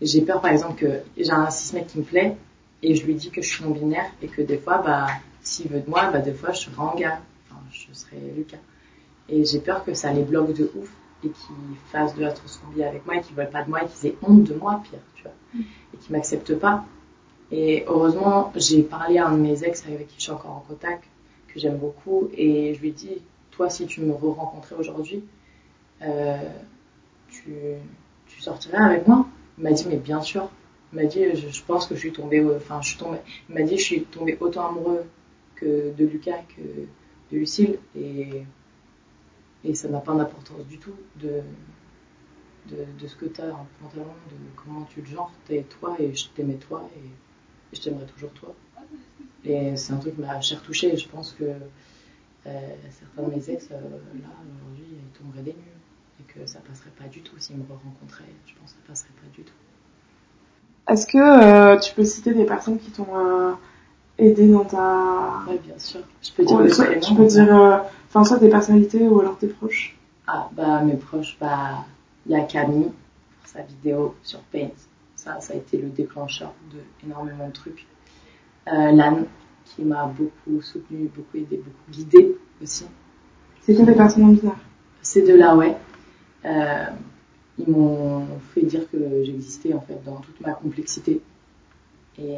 j'ai 0.01 0.23
peur 0.23 0.41
par 0.41 0.51
exemple 0.51 0.75
que 0.77 1.01
j'ai 1.17 1.31
un 1.31 1.51
cismec 1.51 1.87
qui 1.87 1.99
me 1.99 2.05
plaît 2.05 2.37
et 2.83 2.95
je 2.95 3.05
lui 3.05 3.15
dis 3.15 3.31
que 3.31 3.43
je 3.43 3.49
suis 3.49 3.65
non 3.65 3.71
binaire 3.71 4.11
et 4.23 4.29
que 4.29 4.43
des 4.43 4.59
fois 4.59 4.79
bah 4.79 5.07
s'il 5.43 5.69
veut 5.69 5.81
de 5.81 5.91
moi 5.91 6.11
bah 6.11 6.21
des 6.21 6.33
fois 6.33 6.53
je 6.53 6.61
serai 6.61 6.79
en 6.79 6.95
gars 6.95 7.21
enfin 7.51 7.61
je 7.71 7.93
serai 7.93 8.17
Lucas. 8.37 8.59
Et 9.29 9.45
j'ai 9.45 9.61
peur 9.61 9.85
que 9.85 9.95
ça 9.95 10.13
les 10.13 10.23
bloque 10.23 10.55
de 10.55 10.71
ouf 10.75 10.91
et 11.23 11.29
qu'ils 11.29 11.77
fassent 11.93 12.15
de 12.17 12.23
la 12.23 12.33
transphobie 12.33 12.83
avec 12.83 13.05
moi 13.07 13.17
et 13.17 13.21
qu'ils 13.21 13.37
veulent 13.37 13.51
pas 13.51 13.63
de 13.63 13.71
moi 13.71 13.85
et 13.85 13.87
qu'ils 13.87 14.11
aient 14.11 14.17
honte 14.23 14.45
de 14.45 14.55
moi 14.55 14.83
pire 14.83 14.99
tu 15.15 15.23
vois. 15.23 15.33
Et 15.95 15.97
qu'ils 15.99 16.13
m'acceptent 16.13 16.59
pas. 16.59 16.85
Et 17.53 17.85
heureusement 17.87 18.53
j'ai 18.57 18.83
parlé 18.83 19.19
à 19.19 19.29
un 19.29 19.37
de 19.37 19.43
mes 19.43 19.65
ex 19.65 19.85
avec 19.87 20.09
qui 20.09 20.15
je 20.17 20.23
suis 20.23 20.33
encore 20.33 20.53
en 20.53 20.65
contact 20.67 21.05
que 21.49 21.61
j'aime 21.61 21.77
beaucoup 21.77 22.31
et 22.35 22.75
je 22.75 22.81
lui 22.81 22.89
ai 22.89 22.93
dit 22.93 23.19
toi 23.51 23.69
si 23.69 23.87
tu 23.87 24.01
me 24.01 24.13
re-rencontrais 24.13 24.77
aujourd'hui 24.77 25.23
euh, 26.03 26.39
tu, 27.29 27.53
tu 28.27 28.41
sortirais 28.41 28.79
avec 28.79 29.07
moi? 29.07 29.27
Il 29.61 29.65
m'a 29.65 29.73
dit, 29.73 29.85
mais 29.89 29.97
bien 29.97 30.23
sûr. 30.23 30.49
Il 30.93 30.97
m'a 30.97 31.05
dit, 31.05 31.23
je, 31.35 31.63
pense 31.63 31.87
que 31.87 31.95
je 31.95 32.01
suis 32.01 32.13
tombée, 32.13 32.43
enfin, 32.57 32.81
je 32.81 32.97
suis 32.97 32.99
m'a 33.51 33.63
dit, 33.63 33.77
je 33.77 33.83
suis 33.83 34.05
tombée 34.05 34.37
autant 34.41 34.71
amoureux 34.71 35.05
que 35.55 35.93
de 35.95 36.05
Lucas 36.07 36.43
que 36.57 36.63
de 37.33 37.39
Lucille. 37.39 37.79
Et, 37.95 38.45
ça 39.75 39.89
n'a 39.89 40.01
pas 40.01 40.15
d'importance 40.15 40.67
du 40.67 40.79
tout 40.79 40.95
de, 41.21 41.43
de, 42.71 43.07
ce 43.07 43.15
que 43.15 43.27
tu 43.27 43.43
as 43.43 43.53
en 43.53 43.67
pantalon, 43.83 44.07
de 44.31 44.37
comment 44.57 44.85
tu 44.85 45.03
le 45.03 45.07
genres, 45.07 45.31
t'es 45.47 45.67
toi 45.79 45.97
et 45.99 46.15
je 46.15 46.29
t'aimais 46.29 46.55
toi 46.55 46.89
et, 46.97 47.77
je 47.77 47.83
t'aimerais 47.83 48.07
toujours 48.07 48.31
toi. 48.31 48.55
Et 49.45 49.77
c'est 49.77 49.93
un 49.93 49.99
truc 49.99 50.15
qui 50.15 50.21
m'a 50.23 50.41
cher 50.41 50.63
touché 50.63 50.97
je 50.97 51.09
pense 51.09 51.33
que 51.33 51.45
euh, 51.45 52.75
certains 52.91 53.29
de 53.29 53.35
mes 53.35 53.51
ex, 53.51 53.69
euh, 53.71 53.75
là, 53.75 54.29
aujourd'hui, 54.57 54.87
ils 54.93 55.19
tomberaient 55.19 55.43
des 55.43 55.53
nues 55.53 55.80
et 56.21 56.33
que 56.33 56.47
ça 56.47 56.61
passerait 56.61 56.91
pas 56.99 57.09
du 57.09 57.23
tout 57.23 57.35
s'ils 57.39 57.57
me 57.57 57.63
rencontraient. 57.63 58.25
Je 58.47 58.55
pense 58.61 58.73
que 58.73 58.79
ça 58.79 58.87
passerait 58.87 59.15
pas 59.21 59.29
du 59.35 59.43
tout. 59.43 59.55
Est-ce 60.89 61.07
que 61.07 61.19
euh, 61.19 61.79
tu 61.79 61.95
peux 61.95 62.05
citer 62.05 62.35
des 62.35 62.45
personnes 62.45 62.79
qui 62.79 62.91
t'ont 62.91 63.17
euh, 63.17 63.53
aidé 64.19 64.49
dans 64.49 64.65
ta... 64.65 65.43
Oui, 65.49 65.59
bien 65.65 65.79
sûr. 65.79 66.01
Je 66.23 66.33
peux 66.33 66.45
dire 66.45 66.57
ouais, 66.57 66.69
soit, 66.69 66.97
Tu 66.97 67.15
peux 67.15 67.27
dire, 67.27 67.57
euh, 67.57 67.79
enfin, 68.09 68.25
soit 68.25 68.39
des 68.39 68.49
personnalités 68.49 69.07
ou 69.07 69.21
alors 69.21 69.39
tes 69.39 69.47
proches. 69.47 69.97
Ah, 70.27 70.49
bah, 70.53 70.81
mes 70.83 70.97
proches, 70.97 71.37
bah, 71.41 71.85
il 72.27 72.33
y 72.33 72.35
a 72.35 72.41
Camille, 72.41 72.91
pour 73.41 73.49
sa 73.49 73.63
vidéo 73.63 74.15
sur 74.23 74.41
Paint. 74.41 74.71
Ça, 75.17 75.41
ça 75.41 75.53
a 75.53 75.57
été 75.57 75.77
le 75.77 75.89
déclencheur 75.89 76.53
de 76.73 76.79
énormément 77.07 77.49
de 77.49 77.53
trucs. 77.53 77.87
Lan, 78.67 79.25
qui 79.65 79.83
m'a 79.83 80.07
beaucoup 80.07 80.61
soutenu, 80.63 81.11
beaucoup 81.15 81.37
aidé, 81.37 81.57
beaucoup 81.57 81.91
guidé 81.91 82.37
aussi. 82.63 82.87
C'est 83.63 83.75
que 83.75 83.83
des 83.83 83.95
personnes 83.95 84.23
non 84.23 84.33
binaires 84.33 84.59
Ces 85.03 85.23
deux-là, 85.23 85.57
ouais. 85.57 85.77
Euh, 86.45 86.85
ils 87.59 87.69
m'ont 87.69 88.27
fait 88.55 88.63
dire 88.63 88.91
que 88.91 89.25
j'existais 89.25 89.75
en 89.75 89.81
fait 89.81 90.03
dans 90.05 90.17
toute 90.17 90.41
ma 90.41 90.53
complexité. 90.53 91.21
Et 92.19 92.37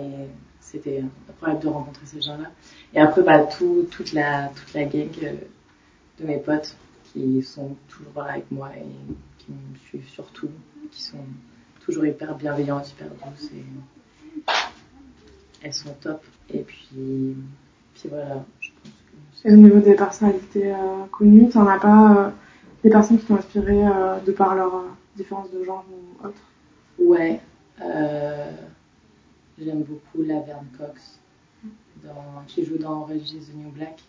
c'était 0.61 1.03
incroyable 1.29 1.63
de 1.63 1.69
rencontrer 1.69 2.07
ces 2.07 2.21
gens-là. 2.21 2.51
Et 2.95 3.01
après, 3.01 3.23
bah, 3.23 3.45
tout, 3.45 3.87
toute, 3.91 4.13
la, 4.13 4.49
toute 4.49 4.75
la 4.75 4.85
gang 4.85 5.09
de 6.21 6.27
mes 6.27 6.39
potes 6.39 6.77
qui 7.13 7.43
sont 7.43 7.77
toujours 7.89 8.23
avec 8.23 8.51
moi 8.51 8.71
et 8.77 8.87
qui 9.39 9.53
me 9.53 9.77
suivent 9.87 10.09
surtout, 10.09 10.49
qui 10.91 11.03
sont 11.03 11.25
toujours 11.85 12.07
hyper 12.07 12.35
bienveillantes, 12.37 12.91
hyper 12.91 13.09
douces. 13.09 13.51
Elles 15.63 15.75
sont 15.75 15.95
top. 16.01 16.23
Et 16.51 16.61
puis, 16.61 17.37
voilà, 18.09 18.45
je 18.61 18.71
pense 18.71 18.93
que. 19.43 19.49
Et 19.49 19.53
au 19.53 19.57
niveau 19.57 19.81
des 19.81 19.95
personnalités 19.95 20.73
euh, 20.73 21.05
connues, 21.11 21.49
t'en 21.49 21.67
as 21.67 21.79
pas 21.79 22.17
euh, 22.17 22.31
des 22.83 22.91
personnes 22.91 23.19
qui 23.19 23.27
t'ont 23.27 23.37
inspiré 23.37 23.87
euh, 23.87 24.19
de 24.21 24.33
par 24.33 24.55
leur 24.55 24.75
euh, 24.75 24.89
différence 25.17 25.51
de 25.51 25.63
genre 25.65 25.85
ou 25.91 26.27
autre 26.27 26.43
Ouais. 26.99 27.41
Euh, 27.81 28.51
J'aime 29.59 29.83
beaucoup 29.83 30.23
Laverne 30.23 30.67
Cox, 30.77 31.21
dans, 32.03 32.43
qui 32.49 32.65
joue 32.65 32.79
dans 32.79 33.03
Orange 33.03 33.33
is 33.33 33.51
the 33.51 33.55
New 33.55 33.71
Black. 33.71 34.03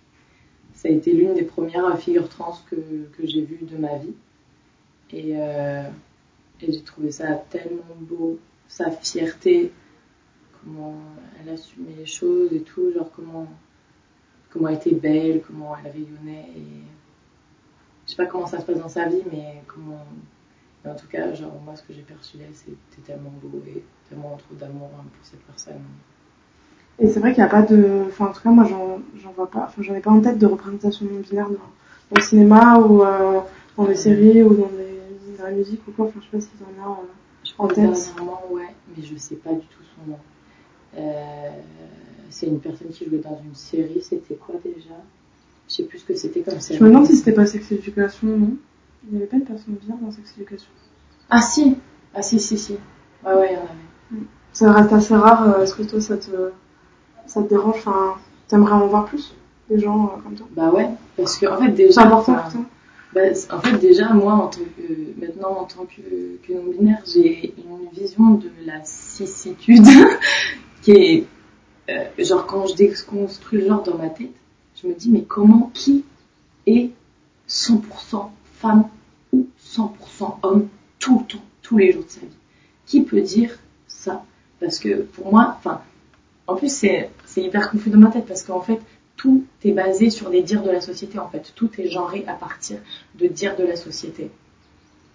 Ça 0.74 0.88
a 0.88 0.92
été 0.92 1.14
l'une 1.14 1.36
des 1.36 1.44
premières 1.44 1.96
figures 2.00 2.30
trans 2.30 2.58
que, 2.70 2.76
que 2.76 3.28
j'ai 3.28 3.42
vues 3.42 3.60
de 3.62 3.78
ma 3.78 3.98
vie. 3.98 4.14
Et, 5.12 5.36
j'ai 6.60 6.82
trouvé 6.82 7.12
ça 7.12 7.36
tellement 7.50 7.84
beau, 8.00 8.40
sa 8.68 8.90
fierté, 8.90 9.72
comment 10.62 10.96
elle 11.40 11.54
assumait 11.54 11.96
les 11.98 12.06
choses 12.06 12.54
et 12.54 12.62
tout, 12.62 12.92
genre 12.94 13.12
comment, 13.14 13.48
comment 14.50 14.70
elle 14.70 14.76
était 14.76 14.96
belle, 14.96 15.42
comment 15.46 15.76
elle 15.78 15.92
rayonnait. 15.92 16.48
Et, 16.56 17.03
sais 18.16 18.24
pas 18.24 18.30
comment 18.30 18.48
ça 18.48 18.60
se 18.60 18.66
passe 18.66 18.80
dans 18.80 18.90
sa 18.90 19.08
vie, 19.08 19.24
mais 19.32 19.62
comment. 19.68 20.06
Mais 20.84 20.92
en 20.92 20.96
tout 20.96 21.08
cas, 21.08 21.34
genre, 21.34 21.54
moi, 21.64 21.76
ce 21.76 21.84
que 21.84 21.94
j'ai 21.94 22.02
perçu 22.02 22.38
d'elle, 22.38 22.54
c'était 22.54 23.02
tellement 23.06 23.34
beau 23.42 23.62
et 23.68 23.84
tellement 24.10 24.38
trop 24.38 24.56
d'amour 24.56 24.90
hein, 24.98 25.04
pour 25.16 25.26
cette 25.26 25.42
personne. 25.42 25.82
Et 27.00 27.08
c'est 27.08 27.20
vrai 27.20 27.34
qu'il 27.34 27.42
n'y 27.42 27.48
a 27.48 27.52
pas 27.52 27.62
de. 27.62 28.04
Enfin, 28.08 28.28
en 28.28 28.34
tout 28.34 28.42
cas, 28.42 28.50
moi, 28.50 28.66
j'en 28.66 29.32
vois 29.32 29.50
pas. 29.50 29.66
Enfin, 29.68 29.82
j'en 29.82 29.96
ai 29.96 30.02
pas 30.02 30.12
en 30.12 30.22
tête 30.22 30.38
de 30.38 30.46
représentation 30.46 31.06
non 31.06 31.20
binaire 31.22 31.50
dans, 31.50 31.56
dans, 31.56 32.16
le 32.18 32.22
cinéma 32.22 32.80
ou 32.80 33.02
euh, 33.02 33.40
dans 33.78 33.88
les 33.88 33.96
séries 33.96 34.44
ou 34.44 34.54
dans, 34.54 34.70
les, 34.78 35.38
dans 35.38 35.46
la 35.46 35.52
musique 35.52 35.82
ou 35.88 35.92
quoi. 35.92 36.06
Enfin, 36.06 36.20
je 36.20 36.26
sais 36.26 36.32
pas 36.32 36.42
si 36.42 36.50
t'en 36.60 36.84
as 36.84 36.92
euh, 36.92 37.06
je 37.44 37.52
en 37.58 37.68
tête. 37.68 37.78
Dernièrement, 37.78 38.42
ouais, 38.52 38.70
mais 38.96 39.04
je 39.04 39.16
sais 39.16 39.36
pas 39.36 39.54
du 39.54 39.66
tout 39.66 39.84
son 39.96 40.12
nom. 40.12 40.20
Euh, 40.98 41.50
c'est 42.30 42.48
une 42.48 42.60
personne 42.60 42.90
qui 42.90 43.06
jouait 43.06 43.20
dans 43.20 43.40
une 43.44 43.56
série, 43.56 44.02
c'était 44.02 44.36
quoi 44.36 44.56
déjà? 44.64 44.96
Je 45.68 45.76
sais 45.76 45.84
plus 45.84 46.00
ce 46.00 46.06
que 46.06 46.16
c'était 46.16 46.42
comme 46.42 46.60
ça. 46.60 46.74
Je 46.74 46.84
me 46.84 46.90
demande 46.90 47.06
si 47.06 47.16
c'était 47.16 47.32
pas 47.32 47.46
Sex 47.46 47.72
Education, 47.72 48.28
non 48.28 48.58
Il 49.06 49.12
n'y 49.12 49.18
avait 49.18 49.28
pas 49.28 49.38
une 49.38 49.44
personne 49.44 49.76
bien 49.84 49.98
dans 50.02 50.12
Sex 50.12 50.34
Education. 50.38 50.70
Ah 51.30 51.42
si 51.42 51.78
Ah 52.14 52.22
si, 52.22 52.40
si, 52.40 52.58
si. 52.58 52.74
Ouais, 53.26 53.34
ouais, 53.34 53.50
il 53.52 53.54
y 53.54 53.58
en 53.58 53.62
avait. 53.62 54.22
Mm. 54.22 54.26
Ça 54.52 54.72
reste 54.72 54.94
assez 54.94 55.16
rare. 55.16 55.62
Est-ce 55.62 55.76
que 55.76 55.84
toi, 55.84 56.02
ça 56.02 56.18
te, 56.18 56.52
ça 57.26 57.42
te 57.42 57.50
dérange 57.50 57.78
Enfin, 57.78 58.16
t'aimerais 58.48 58.74
en 58.74 58.88
voir 58.88 59.06
plus 59.06 59.34
Des 59.70 59.80
gens 59.80 60.06
euh, 60.06 60.22
comme 60.22 60.36
toi? 60.36 60.48
Bah 60.56 60.70
ouais, 60.70 60.90
parce 61.18 61.38
que 61.38 61.48
en 61.48 61.58
fait, 61.58 61.70
déjà. 61.70 62.02
C'est 62.02 62.08
important 62.08 62.34
pour 62.36 62.52
toi 62.52 62.62
bah, 63.14 63.22
En 63.52 63.62
fait, 63.62 63.78
déjà, 63.78 64.10
moi, 64.14 64.34
en 64.34 64.48
tant 64.48 64.62
que, 64.78 65.26
maintenant, 65.26 65.62
en 65.62 65.64
tant 65.64 65.86
que, 65.86 66.02
que 66.46 66.54
non-binaire, 66.54 67.02
j'ai 67.06 67.54
une 67.58 67.90
vision 67.94 68.32
de 68.32 68.50
la 68.66 68.84
cissitude 68.84 69.86
qui 70.82 70.92
est. 70.92 71.26
Euh, 71.90 72.06
genre, 72.18 72.46
quand 72.46 72.66
je 72.68 72.76
déconstruis 72.76 73.60
le 73.60 73.68
genre 73.68 73.84
dans 73.84 73.98
ma 73.98 74.10
tête, 74.10 74.32
je 74.84 74.90
me 74.90 74.94
dis, 74.94 75.10
mais 75.10 75.24
comment, 75.24 75.72
qui 75.74 76.04
est 76.68 76.92
100% 77.48 78.30
femme 78.56 78.90
ou 79.32 79.48
100% 79.64 80.38
homme 80.44 80.68
tout 81.00 81.20
le 81.20 81.26
temps, 81.26 81.44
tous 81.62 81.78
les 81.78 81.94
jours 81.94 82.04
de 82.04 82.10
sa 82.10 82.20
vie? 82.20 82.28
Qui 82.86 83.02
peut 83.02 83.22
dire 83.22 83.58
ça? 83.88 84.26
Parce 84.60 84.80
que 84.80 85.04
pour 85.04 85.32
moi, 85.32 85.56
enfin, 85.58 85.82
en 86.48 86.56
plus, 86.56 86.72
c'est 86.72 87.10
hyper 87.38 87.72
confus 87.72 87.90
dans 87.90 88.00
ma 88.00 88.12
tête 88.12 88.26
parce 88.26 88.44
qu'en 88.44 88.62
fait, 88.62 88.82
tout 89.16 89.46
est 89.64 89.72
basé 89.72 90.10
sur 90.10 90.30
les 90.30 90.42
dires 90.42 90.64
de 90.64 90.72
la 90.72 90.82
société, 90.82 91.18
en 91.18 91.30
fait. 91.30 91.54
Tout 91.56 91.70
est 91.80 91.90
genré 91.90 92.26
à 92.28 92.34
partir 92.34 92.80
de 93.16 93.28
dires 93.28 93.56
de 93.56 93.64
la 93.64 93.78
société. 93.78 94.30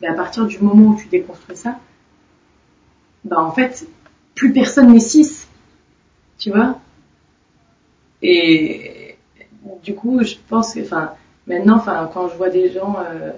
Mais 0.01 0.09
à 0.09 0.15
partir 0.15 0.47
du 0.47 0.59
moment 0.61 0.93
où 0.93 0.97
tu 0.97 1.09
déconstruis 1.09 1.57
ça, 1.57 1.79
bah 3.25 3.41
en 3.41 3.53
fait, 3.53 3.87
plus 4.35 4.53
personne 4.53 4.93
n'est 4.93 5.01
cis. 5.01 5.47
Tu 6.39 6.51
vois? 6.51 6.81
Et 8.23 8.98
du 9.83 9.95
coup, 9.95 10.23
je 10.25 10.35
pense 10.49 10.75
que, 10.75 10.81
enfin, 10.81 11.13
maintenant, 11.47 11.77
enfin, 11.77 12.11
quand 12.13 12.29
je 12.29 12.37
vois 12.37 12.51
des 12.51 12.71
gens, 12.73 12.97
euh, 13.01 13.33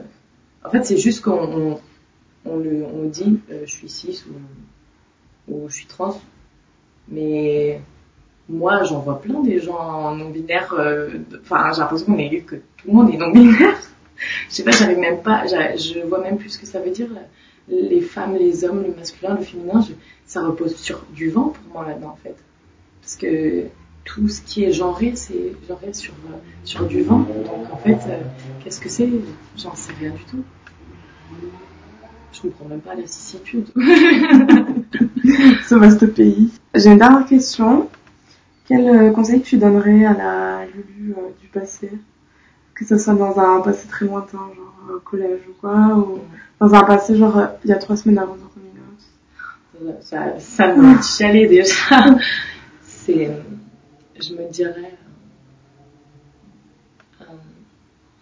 en 0.65 0.71
fait, 0.71 0.85
c'est 0.85 0.97
juste 0.99 1.23
qu'on 1.23 1.79
on, 2.45 2.57
le, 2.59 2.85
on 2.85 3.05
dit, 3.09 3.41
euh, 3.51 3.63
je 3.67 3.71
suis 3.73 3.89
cis 3.89 4.25
ou, 5.49 5.69
je 5.69 5.75
suis 5.75 5.87
trans, 5.87 6.21
Mais 7.09 7.81
moi, 8.49 8.85
j'en 8.85 9.01
vois 9.01 9.21
plein 9.21 9.41
des 9.43 9.61
gens 9.61 10.15
non 10.17 10.31
binaires. 10.31 10.75
euh, 10.75 11.19
Enfin, 11.43 11.73
j'ai 11.73 11.81
l'impression 11.81 12.07
qu'on 12.07 12.19
est 12.19 12.41
que 12.43 12.57
tout 12.57 12.89
le 12.89 12.93
monde 12.95 13.11
est 13.15 13.19
non 13.19 13.31
binaire. 13.31 13.79
je 14.49 14.55
sais 14.55 14.65
pas, 14.65 14.73
j'arrive 14.73 14.99
même 14.99 15.23
pas. 15.23 15.47
Je 15.47 16.07
vois 16.07 16.21
même 16.23 16.39
plus 16.39 16.51
ce 16.51 16.59
que 16.59 16.67
ça 16.67 16.81
veut 16.81 16.91
dire. 16.91 17.09
Les 17.69 18.01
femmes, 18.01 18.37
les 18.37 18.65
hommes, 18.65 18.83
le 18.83 18.95
masculin, 18.95 19.37
le 19.37 19.45
féminin, 19.45 19.81
ça 20.27 20.43
repose 20.45 20.77
sur 20.77 21.05
du 21.11 21.31
vent 21.31 21.51
pour 21.51 21.65
moi 21.73 21.87
là-dedans 21.87 22.09
en 22.11 22.17
fait. 22.17 22.37
Parce 23.01 23.17
que 23.17 23.67
tout 24.15 24.29
ce 24.29 24.41
qui 24.43 24.65
est 24.65 24.73
genré, 24.73 25.13
c'est 25.15 25.55
genré 25.69 25.93
sur 25.93 26.13
euh, 26.13 26.37
sur 26.65 26.87
du 26.87 27.03
vent. 27.03 27.19
Donc 27.19 27.73
en 27.73 27.77
fait, 27.77 27.99
euh, 28.09 28.21
qu'est-ce 28.63 28.81
que 28.81 28.89
c'est? 28.89 29.09
J'en 29.57 29.75
sais 29.75 29.93
rien 29.99 30.11
du 30.11 30.25
tout. 30.25 30.43
Je 32.33 32.43
comprends 32.43 32.67
même 32.67 32.81
pas 32.81 32.95
la 32.95 33.07
cissitude. 33.07 33.67
Ce 35.69 35.75
vaste 35.75 36.07
pays. 36.15 36.51
J'ai 36.75 36.91
une 36.91 36.99
dernière 36.99 37.27
question. 37.27 37.89
Quel 38.67 38.89
euh, 38.89 39.11
conseil 39.11 39.43
tu 39.43 39.59
donnerais 39.59 40.05
à 40.05 40.15
la 40.15 40.67
Lulu 40.67 41.13
euh, 41.13 41.31
du 41.41 41.49
passé? 41.49 41.91
Que 42.75 42.85
ce 42.87 42.99
soit 42.99 43.15
dans 43.15 43.39
un 43.39 43.61
passé 43.61 43.89
très 43.89 44.07
lointain, 44.07 44.39
genre 44.39 44.75
euh, 44.91 44.99
collège 45.05 45.41
ou 45.49 45.53
quoi, 45.61 45.97
ou 45.97 46.21
dans 46.61 46.75
un 46.75 46.83
passé 46.85 47.17
genre 47.17 47.37
euh, 47.37 47.47
il 47.65 47.71
y 47.71 47.73
a 47.73 47.77
trois 47.77 47.97
semaines 47.97 48.19
avant 48.19 48.35
out 48.35 48.51
ça, 50.01 50.39
ça 50.39 50.75
me 50.75 51.49
déjà. 51.49 52.19
C'est, 52.83 53.31
je 54.23 54.35
me 54.35 54.49
dirais, 54.49 54.95
euh, 57.21 57.25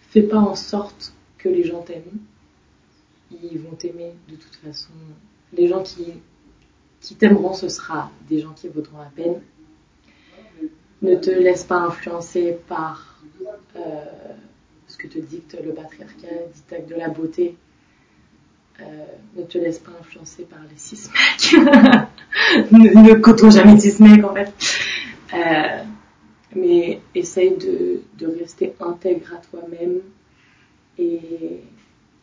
fais 0.09 0.23
pas 0.23 0.37
en 0.37 0.55
sorte 0.55 1.13
que 1.37 1.49
les 1.49 1.63
gens 1.63 1.81
t'aiment. 1.81 2.19
Ils 3.31 3.59
vont 3.59 3.75
t'aimer 3.75 4.13
de 4.27 4.35
toute 4.35 4.55
façon. 4.55 4.91
Les 5.53 5.67
gens 5.67 5.83
qui, 5.83 6.05
qui 7.01 7.15
t'aimeront, 7.15 7.53
ce 7.53 7.69
sera 7.69 8.11
des 8.27 8.39
gens 8.39 8.53
qui 8.53 8.67
vaudront 8.67 8.99
la 8.99 9.11
peine. 9.15 9.41
Ne 11.01 11.15
te 11.15 11.29
laisse 11.29 11.63
pas 11.63 11.79
influencer 11.79 12.57
par 12.67 13.21
euh, 13.75 13.79
ce 14.87 14.97
que 14.97 15.07
te 15.07 15.19
dicte 15.19 15.57
le 15.63 15.73
patriarcat, 15.73 16.27
dicte 16.53 16.89
de 16.89 16.95
la 16.95 17.07
beauté. 17.09 17.55
Euh, 18.81 19.05
ne 19.35 19.43
te 19.43 19.57
laisse 19.57 19.79
pas 19.79 19.91
influencer 19.99 20.43
par 20.43 20.59
les 20.69 20.77
six 20.77 21.09
mecs. 21.09 21.61
ne, 22.71 23.45
ne 23.45 23.49
jamais 23.49 23.79
six 23.79 23.99
mecs 23.99 24.23
en 24.23 24.33
fait. 24.33 24.53
Euh, 25.33 25.83
mais 26.55 27.01
essaye 27.13 27.55
de, 27.57 28.01
de 28.17 28.27
rester 28.27 28.73
intègre 28.79 29.33
à 29.33 29.37
toi-même 29.37 30.01
et, 30.97 31.61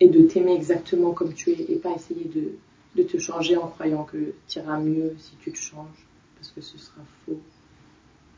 de 0.00 0.22
t'aimer 0.22 0.54
exactement 0.54 1.12
comme 1.12 1.32
tu 1.32 1.50
es 1.50 1.72
et 1.72 1.76
pas 1.76 1.94
essayer 1.94 2.24
de, 2.24 2.56
de 2.96 3.02
te 3.02 3.18
changer 3.18 3.56
en 3.56 3.68
croyant 3.68 4.04
que 4.04 4.34
tu 4.48 4.58
iras 4.58 4.78
mieux 4.78 5.14
si 5.18 5.36
tu 5.36 5.52
te 5.52 5.58
changes 5.58 6.06
parce 6.36 6.50
que 6.50 6.60
ce 6.60 6.78
sera 6.78 7.00
faux. 7.24 7.40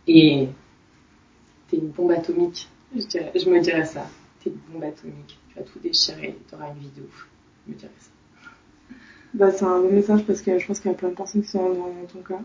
Et 0.06 0.48
t'es 1.68 1.76
une 1.78 1.88
bombe 1.88 2.12
atomique, 2.12 2.68
je, 2.94 3.50
me 3.50 3.60
dirais 3.60 3.84
ça. 3.84 4.06
T'es 4.40 4.50
une 4.50 4.72
bombe 4.72 4.84
atomique, 4.84 5.38
tu 5.48 5.58
vas 5.58 5.62
tout 5.62 5.78
déchirer, 5.80 6.38
t'auras 6.50 6.68
une 6.68 6.78
vidéo. 6.78 7.04
Je 7.66 7.72
me 7.72 7.78
dirais 7.78 7.92
ça. 7.98 8.10
Bah, 9.34 9.50
c'est 9.50 9.64
un 9.64 9.80
bon 9.80 9.92
message 9.92 10.24
parce 10.24 10.40
que 10.40 10.58
je 10.58 10.66
pense 10.66 10.80
qu'il 10.80 10.90
y 10.90 10.94
a 10.94 10.96
plein 10.96 11.10
de 11.10 11.14
personnes 11.14 11.42
qui 11.42 11.48
sont 11.48 11.74
dans 11.74 12.06
ton 12.10 12.20
cas, 12.20 12.40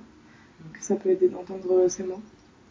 que 0.71 0.83
ça 0.83 0.95
peut 0.95 1.09
aider 1.09 1.29
d'entendre 1.29 1.87
ces 1.87 2.03
mots. 2.03 2.21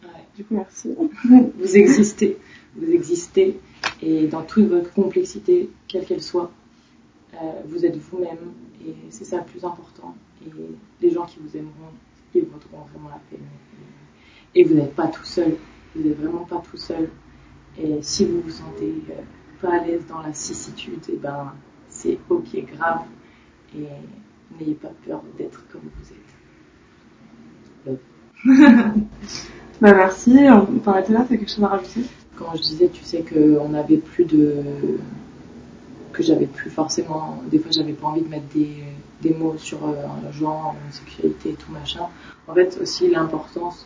Ouais. 0.03 0.09
Du 0.35 0.43
coup, 0.43 0.55
merci. 0.55 0.93
Vous 1.57 1.77
existez, 1.77 2.37
vous 2.75 2.91
existez, 2.91 3.59
et 4.01 4.27
dans 4.27 4.41
toute 4.43 4.67
votre 4.67 4.91
complexité, 4.93 5.69
quelle 5.87 6.05
qu'elle 6.05 6.21
soit, 6.21 6.51
euh, 7.35 7.37
vous 7.67 7.85
êtes 7.85 7.95
vous-même, 7.97 8.53
et 8.85 8.95
c'est 9.09 9.25
ça 9.25 9.37
le 9.37 9.45
plus 9.45 9.63
important. 9.63 10.15
Et 10.45 10.49
les 11.01 11.11
gens 11.11 11.25
qui 11.25 11.39
vous 11.39 11.55
aimeront, 11.55 11.91
ils 12.33 12.41
vaudront 12.41 12.85
vraiment 12.91 13.09
la 13.09 13.21
peine. 13.29 13.45
Et, 14.55 14.61
et 14.61 14.63
vous 14.63 14.73
n'êtes 14.73 14.95
pas 14.95 15.07
tout 15.07 15.23
seul, 15.23 15.55
vous 15.95 16.03
n'êtes 16.03 16.19
vraiment 16.19 16.45
pas 16.45 16.61
tout 16.69 16.77
seul. 16.77 17.09
Et 17.77 18.01
si 18.01 18.25
vous 18.25 18.41
vous 18.41 18.49
sentez 18.49 18.93
euh, 19.09 19.21
pas 19.61 19.75
à 19.75 19.85
l'aise 19.85 20.05
dans 20.07 20.21
la 20.21 20.33
cissitude, 20.33 20.99
et 21.09 21.15
ben 21.15 21.53
c'est 21.89 22.17
ok, 22.29 22.65
grave, 22.73 23.03
et 23.75 23.85
n'ayez 24.59 24.75
pas 24.75 24.91
peur 25.05 25.23
d'être 25.37 25.65
comme 25.71 25.81
vous 25.81 26.11
êtes. 26.11 26.32
Bah, 29.83 29.93
merci. 29.93 30.37
On 30.49 30.79
peut 30.79 30.91
arrêter 30.91 31.11
là, 31.11 31.25
t'as 31.27 31.35
quelque 31.35 31.49
chose 31.49 31.63
à 31.63 31.67
rajouter? 31.67 32.03
Quand 32.37 32.55
je 32.55 32.61
disais, 32.61 32.87
tu 32.87 33.03
sais, 33.03 33.21
qu'on 33.21 33.67
n'avait 33.67 33.97
plus 33.97 34.23
de. 34.23 34.63
que 36.13 36.23
j'avais 36.23 36.45
plus 36.45 36.69
forcément. 36.69 37.43
Des 37.51 37.59
fois, 37.59 37.69
j'avais 37.71 37.91
pas 37.91 38.07
envie 38.07 38.21
de 38.21 38.29
mettre 38.29 38.45
des, 38.53 39.33
mots 39.33 39.57
sur 39.57 39.85
euh, 39.85 39.93
un 40.05 40.31
genre, 40.31 40.75
une 40.85 40.91
sexualité 40.93 41.49
et 41.49 41.53
tout 41.55 41.69
machin. 41.71 42.07
En 42.47 42.53
fait, 42.53 42.77
aussi, 42.81 43.09
l'importance 43.09 43.85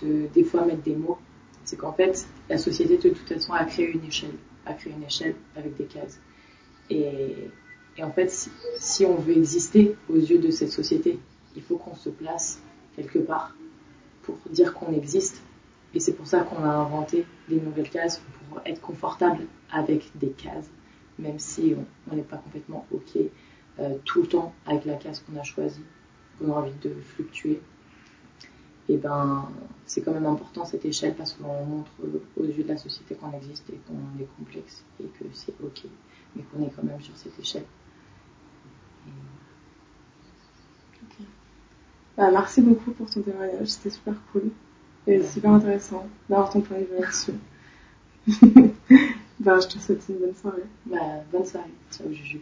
de 0.00 0.28
des 0.32 0.44
fois 0.44 0.64
mettre 0.64 0.82
des 0.82 0.94
mots, 0.94 1.18
c'est 1.64 1.76
qu'en 1.76 1.92
fait, 1.92 2.24
la 2.48 2.58
société, 2.58 2.96
de 2.96 3.12
toute 3.12 3.28
façon, 3.28 3.52
a 3.52 3.64
créé 3.64 3.90
une 3.90 4.04
échelle. 4.04 4.36
A 4.64 4.74
créé 4.74 4.92
une 4.96 5.02
échelle 5.02 5.34
avec 5.56 5.76
des 5.76 5.86
cases. 5.86 6.20
Et, 6.88 7.34
et 7.96 8.04
en 8.04 8.12
fait, 8.12 8.48
si 8.78 9.04
on 9.04 9.16
veut 9.16 9.36
exister 9.36 9.96
aux 10.08 10.18
yeux 10.18 10.38
de 10.38 10.52
cette 10.52 10.70
société, 10.70 11.18
il 11.56 11.62
faut 11.62 11.78
qu'on 11.78 11.96
se 11.96 12.10
place 12.10 12.60
quelque 12.96 13.18
part 13.18 13.54
pour 14.22 14.36
dire 14.50 14.74
qu'on 14.74 14.92
existe. 14.92 15.42
Et 15.94 16.00
c'est 16.00 16.12
pour 16.12 16.26
ça 16.26 16.40
qu'on 16.40 16.62
a 16.64 16.68
inventé 16.68 17.24
des 17.48 17.60
nouvelles 17.60 17.88
cases 17.88 18.20
pour 18.48 18.60
être 18.66 18.80
confortable 18.80 19.46
avec 19.70 20.10
des 20.16 20.30
cases, 20.30 20.70
même 21.18 21.38
si 21.38 21.74
on 22.10 22.16
n'est 22.16 22.22
pas 22.22 22.36
complètement 22.36 22.86
OK 22.90 23.16
euh, 23.78 23.96
tout 24.04 24.22
le 24.22 24.28
temps 24.28 24.52
avec 24.66 24.84
la 24.84 24.94
case 24.94 25.20
qu'on 25.20 25.38
a 25.38 25.42
choisie, 25.42 25.84
qu'on 26.38 26.52
a 26.52 26.56
envie 26.56 26.74
de 26.82 26.90
fluctuer. 27.14 27.60
Et 28.88 28.96
ben, 28.96 29.48
c'est 29.84 30.02
quand 30.02 30.12
même 30.12 30.26
important 30.26 30.64
cette 30.64 30.84
échelle 30.84 31.14
parce 31.14 31.32
qu'on 31.32 31.64
montre 31.64 31.90
aux 32.36 32.44
yeux 32.44 32.62
de 32.62 32.68
la 32.68 32.76
société 32.76 33.14
qu'on 33.16 33.32
existe 33.32 33.68
et 33.70 33.80
qu'on 33.86 34.22
est 34.22 34.28
complexe 34.38 34.84
et 35.00 35.04
que 35.04 35.24
c'est 35.32 35.54
OK, 35.62 35.82
mais 36.34 36.42
qu'on 36.42 36.64
est 36.64 36.70
quand 36.70 36.84
même 36.84 37.00
sur 37.00 37.16
cette 37.16 37.38
échelle. 37.38 37.64
Bah, 42.16 42.30
merci 42.30 42.62
beaucoup 42.62 42.92
pour 42.92 43.10
ton 43.10 43.20
témoignage, 43.22 43.68
c'était 43.68 43.90
super 43.90 44.14
cool. 44.32 44.50
Et 45.06 45.22
super 45.22 45.50
intéressant 45.52 46.06
d'avoir 46.28 46.50
ton 46.50 46.60
point 46.60 46.78
de 46.78 46.84
vue 46.84 47.00
là-dessus. 47.00 47.32
bah, 49.40 49.60
je 49.60 49.68
te 49.68 49.78
souhaite 49.78 50.02
une 50.08 50.16
bonne 50.16 50.34
soirée. 50.34 50.64
bah, 50.86 51.22
bonne 51.30 51.46
soirée. 51.46 51.70
Ciao, 51.92 52.10
Juju. 52.10 52.40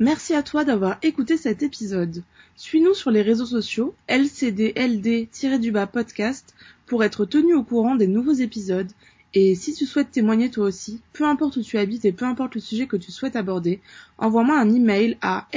Merci 0.00 0.34
à 0.34 0.42
toi 0.42 0.64
d'avoir 0.64 0.98
écouté 1.02 1.36
cet 1.36 1.62
épisode. 1.62 2.22
Suis-nous 2.54 2.94
sur 2.94 3.10
les 3.10 3.22
réseaux 3.22 3.46
sociaux 3.46 3.94
LCDLD-du-bas 4.08 5.86
podcast 5.86 6.54
pour 6.86 7.02
être 7.02 7.24
tenu 7.24 7.54
au 7.54 7.62
courant 7.62 7.96
des 7.96 8.06
nouveaux 8.06 8.32
épisodes. 8.32 8.90
Et 9.34 9.54
si 9.54 9.74
tu 9.74 9.86
souhaites 9.86 10.10
témoigner 10.10 10.50
toi 10.50 10.66
aussi, 10.66 11.00
peu 11.12 11.24
importe 11.24 11.56
où 11.56 11.62
tu 11.62 11.78
habites 11.78 12.04
et 12.04 12.12
peu 12.12 12.26
importe 12.26 12.54
le 12.54 12.60
sujet 12.60 12.86
que 12.86 12.96
tu 12.96 13.10
souhaites 13.10 13.36
aborder, 13.36 13.80
envoie-moi 14.18 14.58
un 14.58 14.72
email 14.72 15.16
à 15.20 15.48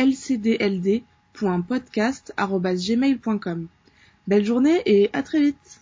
lcdld.podcast.gmail.com. 1.42 3.68
Belle 4.28 4.46
journée 4.46 4.82
et 4.86 5.10
à 5.14 5.24
très 5.24 5.42
vite 5.42 5.81